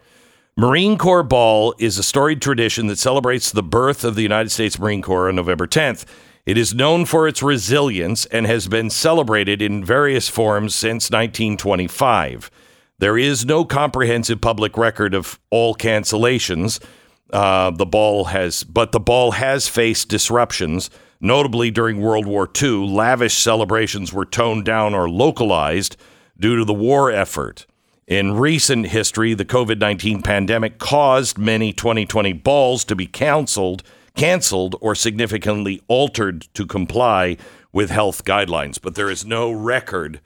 Marine 0.59 0.97
Corps 0.97 1.21
Ball 1.21 1.75
is 1.77 1.99
a 1.99 2.03
storied 2.03 2.41
tradition 2.41 2.87
that 2.87 2.97
celebrates 2.97 3.51
the 3.51 3.61
birth 3.61 4.03
of 4.03 4.15
the 4.15 4.23
United 4.23 4.49
States 4.49 4.79
Marine 4.79 5.03
Corps 5.03 5.29
on 5.29 5.35
November 5.35 5.67
10th. 5.67 6.03
It 6.47 6.57
is 6.57 6.73
known 6.73 7.05
for 7.05 7.27
its 7.27 7.43
resilience 7.43 8.25
and 8.25 8.47
has 8.47 8.67
been 8.67 8.89
celebrated 8.89 9.61
in 9.61 9.85
various 9.85 10.29
forms 10.29 10.73
since 10.73 11.11
1925. 11.11 12.49
There 12.97 13.19
is 13.19 13.45
no 13.45 13.65
comprehensive 13.65 14.41
public 14.41 14.79
record 14.79 15.13
of 15.13 15.39
all 15.51 15.75
cancellations. 15.75 16.83
Uh, 17.31 17.69
the 17.69 17.85
ball 17.85 18.25
has, 18.25 18.63
but 18.63 18.91
the 18.91 18.99
ball 18.99 19.33
has 19.33 19.67
faced 19.67 20.09
disruptions. 20.09 20.89
Notably, 21.21 21.69
during 21.69 22.01
World 22.01 22.25
War 22.25 22.49
II, 22.59 22.87
lavish 22.87 23.37
celebrations 23.37 24.11
were 24.11 24.25
toned 24.25 24.65
down 24.65 24.95
or 24.95 25.07
localized 25.07 25.97
due 26.39 26.55
to 26.55 26.65
the 26.65 26.73
war 26.73 27.11
effort. 27.11 27.67
In 28.07 28.37
recent 28.37 28.87
history, 28.87 29.33
the 29.33 29.43
COVID 29.43 29.79
19 29.79 30.21
pandemic 30.21 30.79
caused 30.79 31.37
many 31.37 31.73
2020 31.73 32.31
balls 32.31 32.85
to 32.85 32.95
be 32.95 33.05
canceled, 33.05 33.83
canceled 34.15 34.77
or 34.79 34.95
significantly 34.95 35.81
altered 35.89 36.47
to 36.53 36.65
comply 36.65 37.35
with 37.73 37.89
health 37.89 38.23
guidelines. 38.23 38.79
But 38.81 38.95
there 38.95 39.09
is 39.09 39.25
no 39.25 39.51
record 39.51 40.21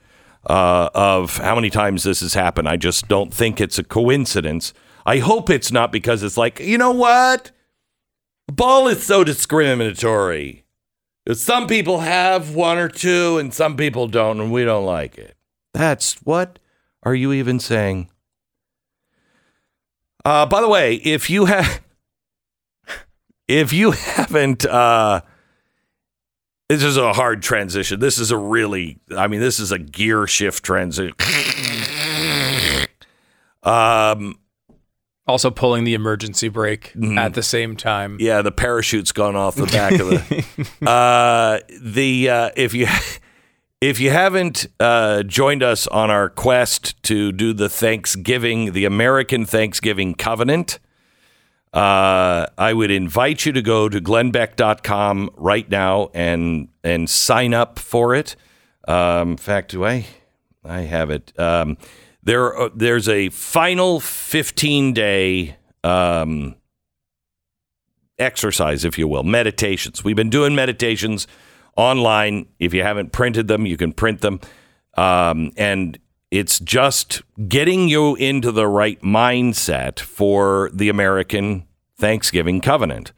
uh, 0.48 0.90
of 0.94 1.38
how 1.38 1.56
many 1.56 1.70
times 1.70 2.04
this 2.04 2.20
has 2.20 2.34
happened. 2.34 2.68
I 2.68 2.76
just 2.76 3.08
don't 3.08 3.34
think 3.34 3.60
it's 3.60 3.80
a 3.80 3.84
coincidence. 3.84 4.72
I 5.04 5.18
hope 5.18 5.50
it's 5.50 5.72
not 5.72 5.90
because 5.90 6.22
it's 6.22 6.36
like, 6.36 6.60
you 6.60 6.78
know 6.78 6.92
what? 6.92 7.50
Ball 8.46 8.86
is 8.86 9.02
so 9.02 9.24
discriminatory. 9.24 10.64
Some 11.32 11.66
people 11.66 12.00
have 12.00 12.54
one 12.54 12.78
or 12.78 12.88
two 12.88 13.38
and 13.38 13.52
some 13.52 13.76
people 13.76 14.06
don't, 14.06 14.40
and 14.40 14.52
we 14.52 14.64
don't 14.64 14.86
like 14.86 15.18
it. 15.18 15.36
That's 15.74 16.14
what 16.22 16.60
are 17.02 17.14
you 17.14 17.32
even 17.32 17.58
saying? 17.58 18.08
Uh, 20.24 20.46
by 20.46 20.60
the 20.60 20.68
way, 20.68 20.94
if 20.96 21.28
you 21.28 21.46
have, 21.46 21.82
if 23.48 23.72
you 23.72 23.90
haven't, 23.90 24.64
uh, 24.64 25.20
this 26.68 26.82
is 26.82 26.96
a 26.96 27.12
hard 27.12 27.42
transition. 27.42 28.00
This 28.00 28.18
is 28.18 28.30
a 28.30 28.36
really, 28.36 28.98
I 29.16 29.26
mean, 29.26 29.40
this 29.40 29.58
is 29.58 29.72
a 29.72 29.78
gear 29.78 30.26
shift 30.26 30.64
transition. 30.64 31.14
um, 33.62 34.38
Also 35.26 35.50
pulling 35.50 35.84
the 35.84 35.94
emergency 35.94 36.48
brake 36.48 36.92
at 37.16 37.34
the 37.34 37.42
same 37.42 37.76
time. 37.76 38.16
yeah, 38.20 38.42
the 38.42 38.52
parachute's 38.52 39.12
gone 39.12 39.36
off 39.36 39.54
the 39.54 39.66
back 39.66 39.92
of 39.92 40.08
the. 40.08 40.66
uh, 40.90 41.58
the 41.80 42.30
uh, 42.30 42.50
if 42.56 42.74
you 42.74 42.86
if 43.82 43.98
you 43.98 44.10
haven't 44.10 44.68
uh, 44.78 45.24
joined 45.24 45.60
us 45.60 45.88
on 45.88 46.08
our 46.08 46.30
quest 46.30 47.02
to 47.02 47.32
do 47.32 47.52
the 47.52 47.68
Thanksgiving, 47.68 48.74
the 48.74 48.84
American 48.84 49.44
Thanksgiving 49.44 50.14
Covenant, 50.14 50.78
uh, 51.72 52.46
I 52.56 52.74
would 52.74 52.92
invite 52.92 53.44
you 53.44 53.50
to 53.50 53.60
go 53.60 53.88
to 53.88 54.00
glennbeck.com 54.00 55.30
right 55.34 55.68
now 55.68 56.10
and 56.14 56.68
and 56.84 57.10
sign 57.10 57.54
up 57.54 57.80
for 57.80 58.14
it. 58.14 58.36
Um, 58.86 59.32
in 59.32 59.36
fact, 59.36 59.72
do 59.72 59.84
I? 59.84 60.06
I 60.64 60.82
have 60.82 61.10
it. 61.10 61.32
Um, 61.36 61.76
there, 62.22 62.56
uh, 62.56 62.68
there's 62.72 63.08
a 63.08 63.30
final 63.30 63.98
15 63.98 64.92
day 64.92 65.56
um, 65.82 66.54
exercise, 68.16 68.84
if 68.84 68.96
you 68.96 69.08
will, 69.08 69.24
meditations. 69.24 70.04
We've 70.04 70.14
been 70.14 70.30
doing 70.30 70.54
meditations 70.54 71.26
online. 71.76 72.46
If 72.58 72.74
you 72.74 72.82
haven't 72.82 73.12
printed 73.12 73.48
them, 73.48 73.66
you 73.66 73.76
can 73.76 73.92
print 73.92 74.20
them. 74.20 74.40
Um, 74.96 75.52
and 75.56 75.98
it's 76.30 76.58
just 76.58 77.22
getting 77.48 77.88
you 77.88 78.14
into 78.16 78.52
the 78.52 78.66
right 78.66 79.00
mindset 79.02 80.00
for 80.00 80.70
the 80.72 80.88
American 80.88 81.66
Thanksgiving 81.98 82.60
covenant. 82.60 83.12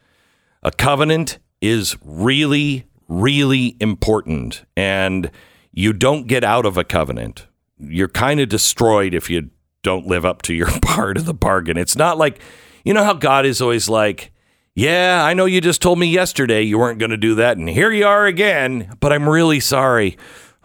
A 0.63 0.71
covenant 0.71 1.39
is 1.61 1.97
really, 2.05 2.87
really 3.09 3.77
important. 3.81 4.65
And 4.77 5.31
you 5.73 5.93
don't 5.93 6.27
get 6.27 6.45
out 6.45 6.67
of 6.67 6.77
a 6.77 6.85
covenant. 6.85 7.47
You're 7.79 8.09
kind 8.09 8.41
of 8.41 8.49
destroyed 8.49 9.15
if 9.15 9.31
you 9.31 9.51
don't 9.83 10.07
live 10.07 10.25
up 10.25 10.43
to 10.43 10.55
your 10.55 10.71
part 10.83 11.17
of 11.17 11.25
the 11.25 11.35
bargain. 11.35 11.77
It's 11.77 11.97
not 11.97 12.19
like, 12.19 12.41
you 12.85 12.93
know 12.93 13.05
how 13.05 13.15
God 13.15 13.47
is 13.47 13.61
always 13.61 13.89
like, 13.89 14.33
yeah, 14.75 15.25
I 15.25 15.35
know 15.35 15.45
you 15.45 15.61
just 15.61 15.81
told 15.81 15.99
me 15.99 16.07
yesterday 16.07 16.63
you 16.63 16.79
weren't 16.79 16.99
going 16.99 17.11
to 17.11 17.17
do 17.17 17.37
that, 17.37 17.57
and 17.57 17.69
here 17.69 17.93
you 17.93 18.07
are 18.07 18.27
again, 18.27 18.97
but 19.01 19.13
I'm 19.13 19.29
really 19.29 19.61
sorry. 19.61 20.17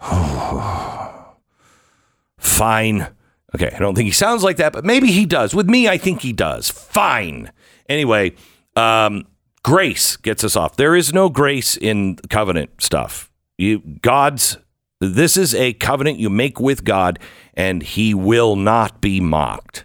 Fine. 2.38 3.06
Okay, 3.54 3.72
I 3.74 3.78
don't 3.78 3.94
think 3.94 4.06
he 4.06 4.12
sounds 4.12 4.42
like 4.42 4.56
that, 4.56 4.72
but 4.72 4.84
maybe 4.84 5.12
he 5.12 5.26
does. 5.26 5.54
With 5.54 5.68
me, 5.68 5.88
I 5.88 5.98
think 5.98 6.22
he 6.22 6.32
does. 6.32 6.70
Fine. 6.70 7.52
Anyway, 7.88 8.32
um, 8.76 9.26
grace 9.62 10.16
gets 10.16 10.42
us 10.42 10.56
off. 10.56 10.76
There 10.76 10.96
is 10.96 11.12
no 11.12 11.28
grace 11.28 11.76
in 11.76 12.16
covenant 12.28 12.82
stuff. 12.82 13.30
You 13.58 13.78
God's 14.02 14.56
this 15.00 15.36
is 15.36 15.54
a 15.54 15.72
covenant 15.74 16.18
you 16.18 16.30
make 16.30 16.60
with 16.60 16.84
God, 16.84 17.18
and 17.54 17.82
He 17.82 18.12
will 18.12 18.54
not 18.56 19.00
be 19.00 19.20
mocked. 19.20 19.84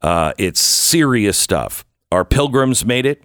Uh, 0.00 0.32
it's 0.36 0.60
serious 0.60 1.38
stuff. 1.38 1.84
Our 2.10 2.24
pilgrims 2.24 2.84
made 2.84 3.06
it 3.06 3.22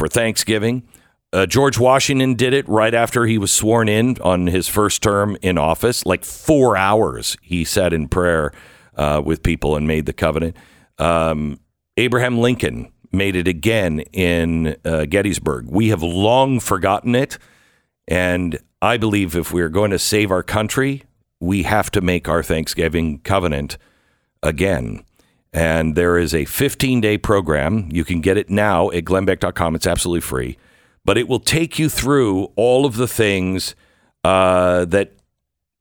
for 0.00 0.08
Thanksgiving. 0.08 0.82
Uh, 1.30 1.44
George 1.44 1.78
Washington 1.78 2.34
did 2.34 2.54
it 2.54 2.66
right 2.66 2.94
after 2.94 3.26
he 3.26 3.36
was 3.36 3.52
sworn 3.52 3.86
in 3.86 4.16
on 4.22 4.46
his 4.46 4.66
first 4.66 5.02
term 5.02 5.36
in 5.42 5.58
office. 5.58 6.06
Like 6.06 6.24
four 6.24 6.74
hours 6.74 7.36
he 7.42 7.64
sat 7.64 7.92
in 7.92 8.08
prayer 8.08 8.50
uh, 8.96 9.20
with 9.22 9.42
people 9.42 9.76
and 9.76 9.86
made 9.86 10.06
the 10.06 10.14
covenant. 10.14 10.56
Um, 10.98 11.60
Abraham 11.98 12.38
Lincoln 12.38 12.90
made 13.12 13.36
it 13.36 13.46
again 13.46 14.00
in 14.14 14.74
uh, 14.86 15.04
Gettysburg. 15.04 15.66
We 15.68 15.90
have 15.90 16.02
long 16.02 16.60
forgotten 16.60 17.14
it. 17.14 17.36
And 18.08 18.58
I 18.80 18.96
believe 18.96 19.36
if 19.36 19.52
we're 19.52 19.68
going 19.68 19.90
to 19.90 19.98
save 19.98 20.30
our 20.30 20.42
country, 20.42 21.04
we 21.40 21.64
have 21.64 21.90
to 21.90 22.00
make 22.00 22.26
our 22.26 22.42
Thanksgiving 22.42 23.18
covenant 23.18 23.76
again. 24.42 25.04
And 25.52 25.96
there 25.96 26.16
is 26.16 26.34
a 26.34 26.44
15 26.44 27.00
day 27.00 27.18
program. 27.18 27.88
You 27.90 28.04
can 28.04 28.20
get 28.20 28.36
it 28.36 28.50
now 28.50 28.90
at 28.90 29.04
glennbeck.com. 29.04 29.74
It's 29.74 29.86
absolutely 29.86 30.20
free. 30.20 30.56
But 31.04 31.18
it 31.18 31.28
will 31.28 31.40
take 31.40 31.78
you 31.78 31.88
through 31.88 32.52
all 32.56 32.86
of 32.86 32.96
the 32.96 33.08
things 33.08 33.74
uh, 34.22 34.84
that 34.86 35.12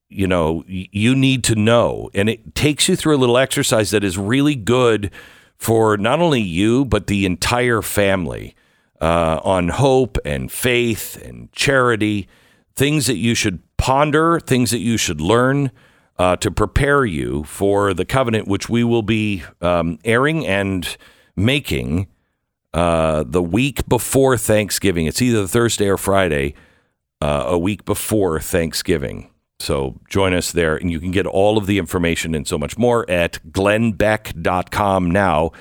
you 0.07 0.25
know 0.25 0.63
you 0.67 1.15
need 1.15 1.43
to 1.43 1.55
know, 1.55 2.09
and 2.15 2.29
it 2.29 2.55
takes 2.55 2.89
you 2.89 2.95
through 2.95 3.15
a 3.15 3.19
little 3.19 3.37
exercise 3.37 3.91
that 3.91 4.03
is 4.03 4.17
really 4.17 4.55
good 4.55 5.11
for 5.57 5.97
not 5.97 6.19
only 6.19 6.41
you 6.41 6.85
but 6.85 7.07
the 7.07 7.25
entire 7.25 7.81
family 7.81 8.55
uh, 9.01 9.39
on 9.43 9.69
hope 9.69 10.17
and 10.25 10.51
faith 10.51 11.21
and 11.23 11.51
charity, 11.51 12.27
things 12.75 13.07
that 13.07 13.17
you 13.17 13.35
should 13.35 13.61
ponder, 13.77 14.39
things 14.39 14.71
that 14.71 14.79
you 14.79 14.97
should 14.97 15.21
learn 15.21 15.69
uh, 16.19 16.35
to 16.35 16.51
prepare 16.51 17.05
you 17.05 17.43
for 17.45 17.93
the 17.93 18.05
covenant, 18.05 18.47
which 18.47 18.69
we 18.69 18.83
will 18.83 19.01
be 19.01 19.43
um, 19.61 19.97
airing 20.03 20.45
and 20.45 20.97
making 21.35 22.07
uh, 22.73 23.23
the 23.25 23.41
week 23.41 23.87
before 23.87 24.37
Thanksgiving. 24.37 25.05
It's 25.07 25.21
either 25.21 25.47
Thursday 25.47 25.87
or 25.87 25.97
Friday, 25.97 26.53
uh, 27.21 27.45
a 27.47 27.57
week 27.57 27.85
before 27.85 28.39
Thanksgiving. 28.41 29.31
So 29.59 29.99
join 30.09 30.33
us 30.33 30.51
there, 30.51 30.75
and 30.75 30.91
you 30.91 30.99
can 30.99 31.11
get 31.11 31.25
all 31.25 31.57
of 31.57 31.65
the 31.67 31.79
information 31.79 32.35
and 32.35 32.45
so 32.47 32.57
much 32.57 32.77
more 32.77 33.09
at 33.09 33.39
glennbeck.com 33.51 35.09
now. 35.11 35.51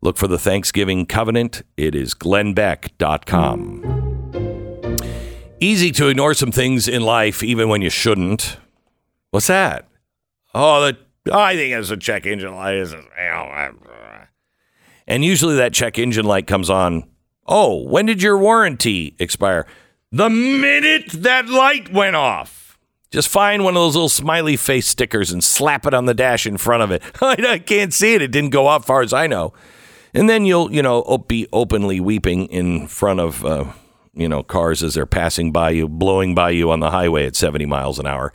Look 0.00 0.16
for 0.16 0.28
the 0.28 0.38
Thanksgiving 0.38 1.06
Covenant. 1.06 1.62
It 1.76 1.94
is 1.94 2.14
glennbeck.com. 2.14 4.02
Easy 5.58 5.90
to 5.92 6.08
ignore 6.08 6.34
some 6.34 6.52
things 6.52 6.86
in 6.86 7.02
life, 7.02 7.42
even 7.42 7.68
when 7.68 7.80
you 7.80 7.88
shouldn't. 7.88 8.58
What's 9.30 9.46
that? 9.46 9.85
Oh, 10.58 10.80
the 10.80 11.34
I 11.34 11.54
think 11.54 11.74
it's 11.74 11.90
a 11.90 11.98
check 11.98 12.24
engine 12.24 12.54
light. 12.54 12.74
And 15.06 15.24
usually 15.24 15.56
that 15.56 15.74
check 15.74 15.98
engine 15.98 16.24
light 16.24 16.46
comes 16.46 16.70
on. 16.70 17.04
Oh, 17.46 17.82
when 17.82 18.06
did 18.06 18.22
your 18.22 18.38
warranty 18.38 19.14
expire? 19.18 19.66
The 20.10 20.30
minute 20.30 21.10
that 21.10 21.48
light 21.48 21.92
went 21.92 22.16
off. 22.16 22.78
Just 23.10 23.28
find 23.28 23.64
one 23.64 23.76
of 23.76 23.82
those 23.82 23.94
little 23.94 24.08
smiley 24.08 24.56
face 24.56 24.86
stickers 24.86 25.30
and 25.30 25.44
slap 25.44 25.86
it 25.86 25.92
on 25.92 26.06
the 26.06 26.14
dash 26.14 26.46
in 26.46 26.56
front 26.56 26.82
of 26.82 26.90
it. 26.90 27.02
I 27.20 27.58
can't 27.58 27.92
see 27.92 28.14
it. 28.14 28.22
It 28.22 28.32
didn't 28.32 28.50
go 28.50 28.66
off 28.66 28.86
far 28.86 29.02
as 29.02 29.12
I 29.12 29.26
know. 29.26 29.52
And 30.14 30.28
then 30.30 30.46
you'll, 30.46 30.72
you 30.72 30.82
know, 30.82 31.18
be 31.28 31.46
openly 31.52 32.00
weeping 32.00 32.46
in 32.46 32.86
front 32.88 33.20
of, 33.20 33.44
uh, 33.44 33.66
you 34.14 34.28
know, 34.28 34.42
cars 34.42 34.82
as 34.82 34.94
they're 34.94 35.04
passing 35.04 35.52
by 35.52 35.70
you, 35.70 35.86
blowing 35.86 36.34
by 36.34 36.50
you 36.50 36.70
on 36.70 36.80
the 36.80 36.90
highway 36.90 37.26
at 37.26 37.36
70 37.36 37.66
miles 37.66 37.98
an 37.98 38.06
hour. 38.06 38.32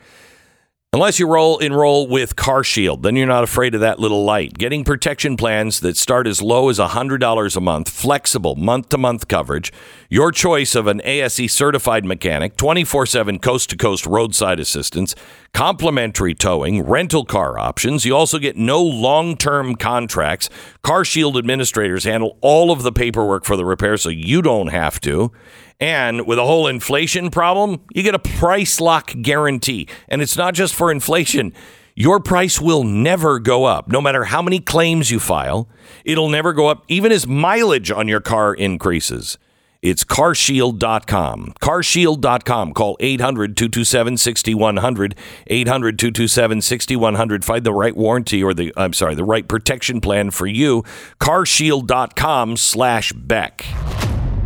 Unless 0.94 1.20
you 1.20 1.28
roll 1.28 1.58
enroll 1.60 2.06
with 2.06 2.36
CarShield, 2.36 3.02
then 3.02 3.16
you're 3.16 3.26
not 3.26 3.46
afraid 3.46 3.74
of 3.74 3.80
that 3.80 3.98
little 3.98 4.26
light. 4.26 4.58
Getting 4.58 4.84
protection 4.84 5.38
plans 5.38 5.80
that 5.80 5.96
start 5.96 6.28
as 6.28 6.42
low 6.42 6.68
as 6.68 6.80
$100 6.80 7.56
a 7.56 7.62
month, 7.62 7.90
flexible 7.90 8.58
month-to-month 8.58 9.30
coverage, 9.30 9.72
your 10.10 10.34
choice 10.34 10.76
of 10.76 10.88
an 10.88 11.02
ASE 11.06 11.50
certified 11.50 12.04
mechanic, 12.04 12.58
24/7 12.58 13.40
coast-to-coast 13.40 14.06
roadside 14.06 14.60
assistance, 14.60 15.16
complimentary 15.54 16.34
towing, 16.34 16.82
rental 16.84 17.26
car 17.26 17.60
options. 17.60 18.06
You 18.06 18.16
also 18.16 18.40
get 18.40 18.56
no 18.56 18.82
long-term 18.82 19.76
contracts. 19.76 20.50
CarShield 20.84 21.38
administrators 21.38 22.04
handle 22.04 22.38
all 22.42 22.72
of 22.72 22.84
the 22.84 22.92
paperwork 22.92 23.46
for 23.46 23.56
the 23.56 23.66
repair 23.66 23.98
so 23.98 24.10
you 24.10 24.42
don't 24.42 24.68
have 24.68 25.00
to. 25.02 25.32
And 25.80 26.28
with 26.28 26.38
a 26.38 26.46
whole 26.46 26.68
inflation 26.68 27.32
problem, 27.32 27.82
you 27.94 28.04
get 28.04 28.16
a 28.16 28.20
price 28.20 28.80
lock 28.80 29.14
guarantee. 29.22 29.88
And 30.08 30.22
it's 30.22 30.38
not 30.38 30.54
just 30.54 30.76
for 30.76 30.92
inflation. 30.92 31.54
Your 31.96 32.20
price 32.20 32.62
will 32.62 32.84
never 32.84 33.40
go 33.40 33.66
up, 33.66 33.90
no 33.90 34.00
matter 34.00 34.24
how 34.26 34.42
many 34.42 34.60
claims 34.60 35.12
you 35.12 35.20
file. 35.20 35.68
It'll 36.06 36.30
never 36.30 36.54
go 36.54 36.68
up, 36.68 36.86
even 36.88 37.12
as 37.12 37.28
mileage 37.28 37.92
on 37.92 38.08
your 38.08 38.22
car 38.22 38.54
increases. 38.54 39.38
It's 39.82 40.04
carshield.com. 40.04 41.54
Carshield.com. 41.60 42.74
Call 42.74 42.98
800 43.00 43.58
227 43.58 44.18
6100. 44.18 45.16
800 45.48 45.98
227 45.98 46.62
6100. 46.62 47.46
Find 47.46 47.64
the 47.64 47.74
right 47.74 47.96
warranty 47.96 48.44
or 48.44 48.54
the, 48.54 48.72
I'm 48.78 48.94
sorry, 48.94 49.16
the 49.16 49.24
right 49.24 49.48
protection 49.48 50.00
plan 50.00 50.32
for 50.32 50.46
you. 50.46 50.84
Carshield.com 51.20 52.58
slash 52.58 53.12
Beck. 53.14 53.66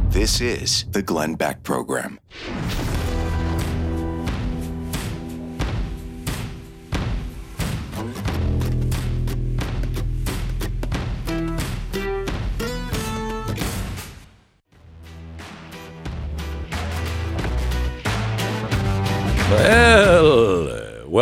This 0.09 0.39
is 0.39 0.85
the 0.91 1.01
Glenn 1.01 1.35
Beck 1.35 1.63
Program. 1.63 2.19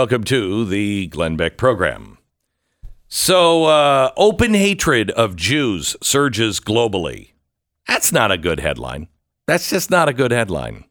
Welcome 0.03 0.25
to 0.25 0.65
the 0.65 1.07
Glenn 1.07 1.37
Beck 1.37 1.55
program. 1.55 2.17
So, 3.07 3.63
uh, 3.67 4.11
open 4.17 4.53
hatred 4.53 5.11
of 5.11 5.37
Jews 5.37 5.95
surges 6.03 6.59
globally. 6.59 7.29
That's 7.87 8.11
not 8.11 8.29
a 8.29 8.37
good 8.37 8.59
headline. 8.59 9.07
That's 9.47 9.69
just 9.69 9.89
not 9.89 10.09
a 10.09 10.13
good 10.13 10.31
headline. 10.31 10.83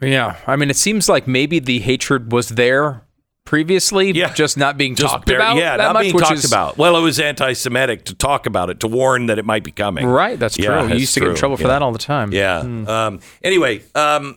Yeah, 0.00 0.36
I 0.46 0.54
mean, 0.54 0.70
it 0.70 0.76
seems 0.76 1.08
like 1.08 1.26
maybe 1.26 1.58
the 1.58 1.80
hatred 1.80 2.30
was 2.30 2.50
there 2.50 3.02
previously, 3.44 4.12
Yeah. 4.12 4.32
just 4.32 4.56
not 4.56 4.78
being 4.78 4.94
Just 4.94 5.12
talked 5.12 5.26
bare- 5.26 5.38
about. 5.38 5.56
yeah, 5.56 5.76
that 5.76 5.82
not 5.82 5.94
much, 5.94 6.02
being 6.02 6.16
talked 6.16 6.34
is- 6.34 6.44
about. 6.44 6.78
Well, 6.78 6.96
it 6.96 7.00
was 7.00 7.18
anti-Semitic 7.18 8.04
to 8.04 8.14
talk 8.14 8.46
about 8.46 8.70
it, 8.70 8.78
to 8.78 8.86
warn 8.86 9.26
that 9.26 9.40
it 9.40 9.44
might 9.44 9.64
be 9.64 9.72
coming. 9.72 10.06
Right, 10.06 10.38
that's 10.38 10.54
true. 10.54 10.66
Yeah, 10.66 10.82
you 10.84 10.88
that's 10.90 11.00
used 11.00 11.14
to 11.14 11.20
get 11.20 11.30
in 11.30 11.34
trouble 11.34 11.56
for 11.56 11.64
Yeah. 11.64 11.68
that 11.70 11.82
all 11.82 11.90
the 11.90 11.98
time. 11.98 12.30
Yeah. 12.32 12.58
Um, 12.60 13.18
anyway, 13.42 13.82
um, 13.96 14.36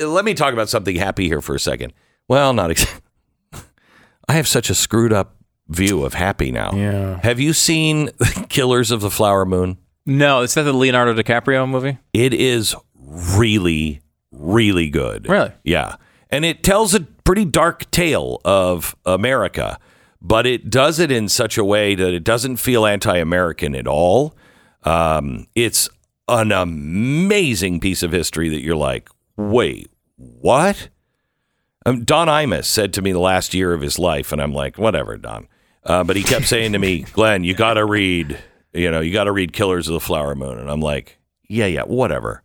let 0.00 0.24
me 0.24 0.32
talk 0.32 0.54
about 0.54 0.70
something 0.70 0.96
happy 0.96 1.26
here 1.28 1.42
for 1.42 1.54
a 1.54 1.60
second. 1.60 1.92
Well, 2.26 2.54
not. 2.54 2.70
Ex- 2.70 2.86
I 4.30 4.34
have 4.34 4.46
such 4.46 4.70
a 4.70 4.76
screwed 4.76 5.12
up 5.12 5.34
view 5.66 6.04
of 6.04 6.14
happy 6.14 6.52
now. 6.52 6.70
Yeah. 6.72 7.18
Have 7.24 7.40
you 7.40 7.52
seen 7.52 8.10
Killers 8.48 8.92
of 8.92 9.00
the 9.00 9.10
Flower 9.10 9.44
Moon? 9.44 9.76
No, 10.06 10.42
is 10.42 10.54
that 10.54 10.62
the 10.62 10.72
Leonardo 10.72 11.20
DiCaprio 11.20 11.68
movie? 11.68 11.98
It 12.12 12.32
is 12.32 12.76
really, 12.94 14.02
really 14.30 14.88
good. 14.88 15.28
Really? 15.28 15.50
Yeah. 15.64 15.96
And 16.30 16.44
it 16.44 16.62
tells 16.62 16.94
a 16.94 17.00
pretty 17.00 17.44
dark 17.44 17.90
tale 17.90 18.40
of 18.44 18.94
America, 19.04 19.80
but 20.22 20.46
it 20.46 20.70
does 20.70 21.00
it 21.00 21.10
in 21.10 21.28
such 21.28 21.58
a 21.58 21.64
way 21.64 21.96
that 21.96 22.14
it 22.14 22.22
doesn't 22.22 22.58
feel 22.58 22.86
anti 22.86 23.16
American 23.16 23.74
at 23.74 23.88
all. 23.88 24.36
Um, 24.84 25.48
it's 25.56 25.88
an 26.28 26.52
amazing 26.52 27.80
piece 27.80 28.04
of 28.04 28.12
history 28.12 28.48
that 28.50 28.62
you're 28.62 28.76
like, 28.76 29.08
wait, 29.36 29.90
what? 30.14 30.88
Um, 31.90 32.04
Don 32.04 32.28
Imus 32.28 32.66
said 32.66 32.92
to 32.94 33.02
me 33.02 33.12
the 33.12 33.18
last 33.18 33.52
year 33.52 33.72
of 33.72 33.80
his 33.80 33.98
life, 33.98 34.32
and 34.32 34.40
I'm 34.40 34.54
like, 34.54 34.78
whatever, 34.78 35.16
Don. 35.16 35.48
Uh, 35.84 36.04
but 36.04 36.16
he 36.16 36.22
kept 36.22 36.46
saying 36.46 36.72
to 36.72 36.78
me, 36.78 37.00
Glenn, 37.12 37.42
you 37.42 37.54
got 37.54 37.74
to 37.74 37.84
read, 37.84 38.38
you 38.72 38.90
know, 38.90 39.00
you 39.00 39.12
got 39.12 39.24
to 39.24 39.32
read 39.32 39.52
Killers 39.52 39.88
of 39.88 39.94
the 39.94 40.00
Flower 40.00 40.34
Moon. 40.34 40.58
And 40.58 40.70
I'm 40.70 40.80
like, 40.80 41.18
yeah, 41.48 41.66
yeah, 41.66 41.82
whatever. 41.82 42.42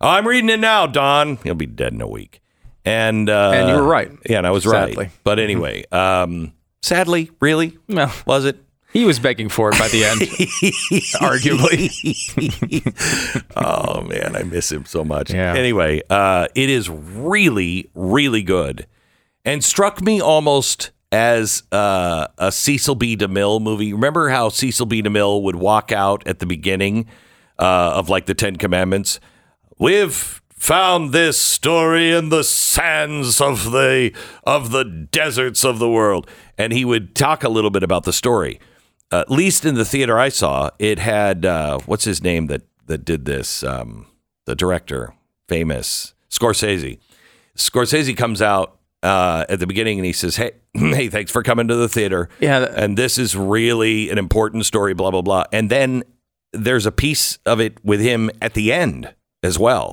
Oh, 0.00 0.08
I'm 0.08 0.26
reading 0.26 0.50
it 0.50 0.60
now, 0.60 0.86
Don. 0.86 1.36
He'll 1.44 1.54
be 1.54 1.66
dead 1.66 1.92
in 1.92 2.00
a 2.00 2.08
week. 2.08 2.40
And 2.84 3.28
uh, 3.28 3.50
And 3.54 3.68
you 3.68 3.74
were 3.76 3.82
right. 3.82 4.10
Yeah, 4.28 4.38
and 4.38 4.46
I 4.46 4.50
was 4.50 4.64
Sadly. 4.64 4.96
right. 4.96 5.10
But 5.22 5.38
anyway, 5.38 5.84
um, 5.92 6.52
sadly, 6.82 7.30
really, 7.40 7.78
Well, 7.88 8.12
was 8.26 8.44
it? 8.46 8.56
He 8.98 9.04
was 9.04 9.20
begging 9.20 9.48
for 9.48 9.70
it 9.70 9.78
by 9.78 9.86
the 9.88 10.04
end, 10.04 10.20
arguably. 11.22 11.88
oh 13.56 14.02
man, 14.02 14.34
I 14.34 14.42
miss 14.42 14.72
him 14.72 14.84
so 14.84 15.04
much. 15.04 15.32
Yeah. 15.32 15.54
Anyway, 15.54 16.02
uh, 16.10 16.48
it 16.56 16.68
is 16.68 16.90
really, 16.90 17.90
really 17.94 18.42
good, 18.42 18.88
and 19.44 19.62
struck 19.62 20.02
me 20.02 20.20
almost 20.20 20.90
as 21.12 21.62
uh, 21.70 22.26
a 22.38 22.50
Cecil 22.50 22.96
B. 22.96 23.16
DeMille 23.16 23.62
movie. 23.62 23.92
Remember 23.92 24.30
how 24.30 24.48
Cecil 24.48 24.86
B. 24.86 25.00
DeMille 25.00 25.42
would 25.42 25.56
walk 25.56 25.92
out 25.92 26.26
at 26.26 26.40
the 26.40 26.46
beginning 26.46 27.06
uh, 27.58 27.92
of 27.94 28.08
like 28.08 28.26
the 28.26 28.34
Ten 28.34 28.56
Commandments? 28.56 29.20
We've 29.78 30.42
found 30.56 31.12
this 31.12 31.38
story 31.38 32.10
in 32.10 32.30
the 32.30 32.42
sands 32.42 33.40
of 33.40 33.70
the 33.70 34.12
of 34.42 34.72
the 34.72 34.84
deserts 34.84 35.64
of 35.64 35.78
the 35.78 35.88
world, 35.88 36.28
and 36.58 36.72
he 36.72 36.84
would 36.84 37.14
talk 37.14 37.44
a 37.44 37.48
little 37.48 37.70
bit 37.70 37.84
about 37.84 38.02
the 38.02 38.12
story. 38.12 38.58
At 39.10 39.30
least 39.30 39.64
in 39.64 39.74
the 39.74 39.84
theater 39.84 40.18
I 40.18 40.28
saw, 40.28 40.70
it 40.78 40.98
had 40.98 41.46
uh, 41.46 41.78
what's 41.86 42.04
his 42.04 42.22
name 42.22 42.46
that 42.48 42.62
that 42.86 43.04
did 43.04 43.24
this? 43.24 43.62
Um, 43.62 44.06
the 44.44 44.54
director, 44.54 45.14
famous 45.48 46.14
Scorsese. 46.30 46.98
Scorsese 47.56 48.16
comes 48.16 48.40
out 48.42 48.78
uh, 49.02 49.44
at 49.48 49.60
the 49.60 49.66
beginning 49.66 49.98
and 49.98 50.06
he 50.06 50.12
says, 50.12 50.36
"Hey, 50.36 50.52
hey, 50.74 51.08
thanks 51.08 51.30
for 51.30 51.42
coming 51.42 51.68
to 51.68 51.74
the 51.74 51.88
theater. 51.88 52.28
Yeah, 52.40 52.66
and 52.74 52.96
this 52.96 53.18
is 53.18 53.36
really 53.36 54.10
an 54.10 54.18
important 54.18 54.66
story. 54.66 54.94
Blah 54.94 55.10
blah 55.10 55.22
blah." 55.22 55.44
And 55.52 55.70
then 55.70 56.02
there's 56.52 56.86
a 56.86 56.92
piece 56.92 57.38
of 57.46 57.60
it 57.60 57.82
with 57.84 58.00
him 58.00 58.30
at 58.40 58.54
the 58.54 58.72
end 58.72 59.14
as 59.42 59.58
well. 59.58 59.92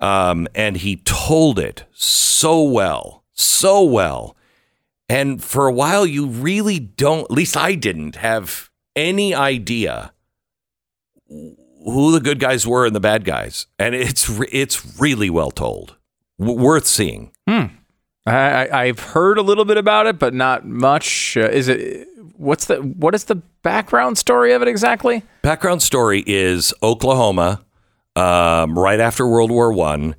Um, 0.00 0.46
and 0.54 0.76
he 0.76 0.96
told 0.96 1.58
it 1.58 1.84
so 1.92 2.62
well, 2.62 3.24
so 3.32 3.82
well. 3.82 4.36
And 5.08 5.42
for 5.42 5.66
a 5.66 5.72
while, 5.72 6.04
you 6.06 6.26
really 6.26 6.78
don't, 6.78 7.22
at 7.24 7.30
least 7.30 7.56
I 7.56 7.74
didn't 7.74 8.16
have 8.16 8.70
any 8.94 9.34
idea 9.34 10.12
who 11.28 12.12
the 12.12 12.20
good 12.20 12.38
guys 12.40 12.66
were 12.66 12.84
and 12.84 12.94
the 12.94 13.00
bad 13.00 13.24
guys. 13.24 13.66
And 13.78 13.94
it's, 13.94 14.28
it's 14.52 15.00
really 15.00 15.30
well 15.30 15.50
told, 15.50 15.96
w- 16.38 16.60
worth 16.60 16.86
seeing. 16.86 17.32
I, 17.48 17.70
I, 18.26 18.82
I've 18.82 19.00
heard 19.00 19.38
a 19.38 19.42
little 19.42 19.64
bit 19.64 19.78
about 19.78 20.06
it, 20.06 20.18
but 20.18 20.34
not 20.34 20.66
much. 20.66 21.36
Uh, 21.36 21.48
is 21.48 21.68
it? 21.68 22.06
What's 22.36 22.66
the? 22.66 22.76
What 22.76 23.14
is 23.14 23.24
the 23.24 23.36
background 23.62 24.18
story 24.18 24.52
of 24.52 24.60
it 24.60 24.68
exactly? 24.68 25.22
Background 25.40 25.82
story 25.82 26.22
is 26.26 26.74
Oklahoma, 26.82 27.64
um, 28.16 28.78
right 28.78 29.00
after 29.00 29.26
World 29.26 29.50
War 29.50 29.72
One. 29.72 30.14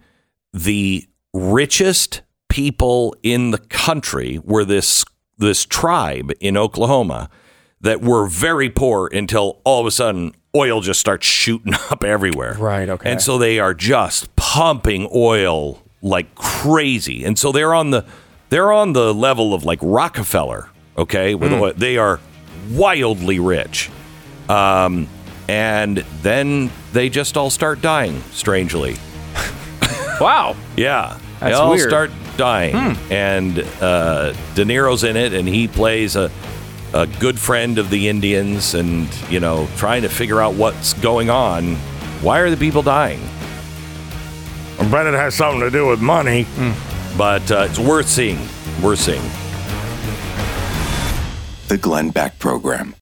The 0.54 1.08
richest 1.34 2.22
people 2.50 3.16
in 3.24 3.52
the 3.52 3.58
country 3.58 4.40
were 4.44 4.66
this 4.66 5.06
this 5.38 5.66
tribe 5.66 6.32
in 6.42 6.58
Oklahoma 6.58 7.30
that 7.80 8.02
were 8.02 8.28
very 8.28 8.70
poor 8.70 9.08
until 9.14 9.62
all 9.64 9.80
of 9.80 9.86
a 9.88 9.92
sudden 9.92 10.34
oil 10.54 10.82
just 10.82 11.00
starts 11.00 11.26
shooting 11.26 11.74
up 11.90 12.04
everywhere. 12.04 12.56
Right, 12.60 12.90
okay. 12.90 13.10
And 13.12 13.22
so 13.22 13.38
they 13.38 13.58
are 13.60 13.74
just 13.74 14.36
pumping 14.36 15.08
oil 15.16 15.82
like 16.02 16.36
crazy. 16.36 17.24
And 17.24 17.40
so 17.40 17.52
they're 17.54 17.74
on 17.74 17.92
the 17.92 18.06
they're 18.50 18.72
on 18.74 18.94
the 18.94 19.14
level 19.14 19.54
of 19.54 19.64
like 19.64 19.80
Rockefeller. 19.82 20.70
Okay, 20.98 21.36
with 21.36 21.52
Hmm. 21.52 21.62
oil. 21.62 21.74
they 21.78 21.98
are 21.98 22.20
wildly 22.72 23.40
rich, 23.40 23.90
um, 24.50 25.08
and 25.48 26.04
then 26.22 26.70
they 26.92 27.08
just 27.10 27.38
all 27.38 27.50
start 27.50 27.82
dying 27.82 28.22
strangely. 28.32 28.98
Wow. 30.20 30.58
Yeah, 30.76 31.18
they 31.40 31.48
That's 31.48 31.60
all 31.60 31.70
weird. 31.72 31.84
Hmm. 31.84 31.90
start 31.90 32.12
dying, 32.38 32.76
and 33.12 33.60
uh, 33.82 34.34
De 34.56 34.66
Niro's 34.66 35.04
in 35.04 35.16
it, 35.18 35.34
and 35.34 35.48
he 35.48 35.68
plays 35.68 36.16
a 36.16 36.32
a 36.94 37.06
good 37.06 37.40
friend 37.40 37.78
of 37.78 37.90
the 37.90 38.08
Indians, 38.08 38.74
and 38.74 39.08
you 39.30 39.40
know, 39.40 39.68
trying 39.78 40.02
to 40.02 40.10
figure 40.10 40.42
out 40.42 40.56
what's 40.56 40.94
going 40.94 41.30
on. 41.30 41.76
Why 42.22 42.40
are 42.40 42.50
the 42.50 42.58
people 42.58 42.82
dying? 42.82 43.22
I 44.80 44.90
bet 44.90 45.06
it 45.08 45.14
has 45.14 45.36
something 45.36 45.60
to 45.62 45.70
do 45.70 45.88
with 45.88 46.02
money, 46.02 46.48
but 47.18 47.50
uh, 47.52 47.68
it's 47.70 47.80
worth 47.80 48.08
seeing. 48.08 48.40
Worth 48.82 49.00
seeing. 49.00 49.22
The 51.68 51.78
Glenn 51.78 52.10
Beck 52.10 52.40
Program. 52.40 52.96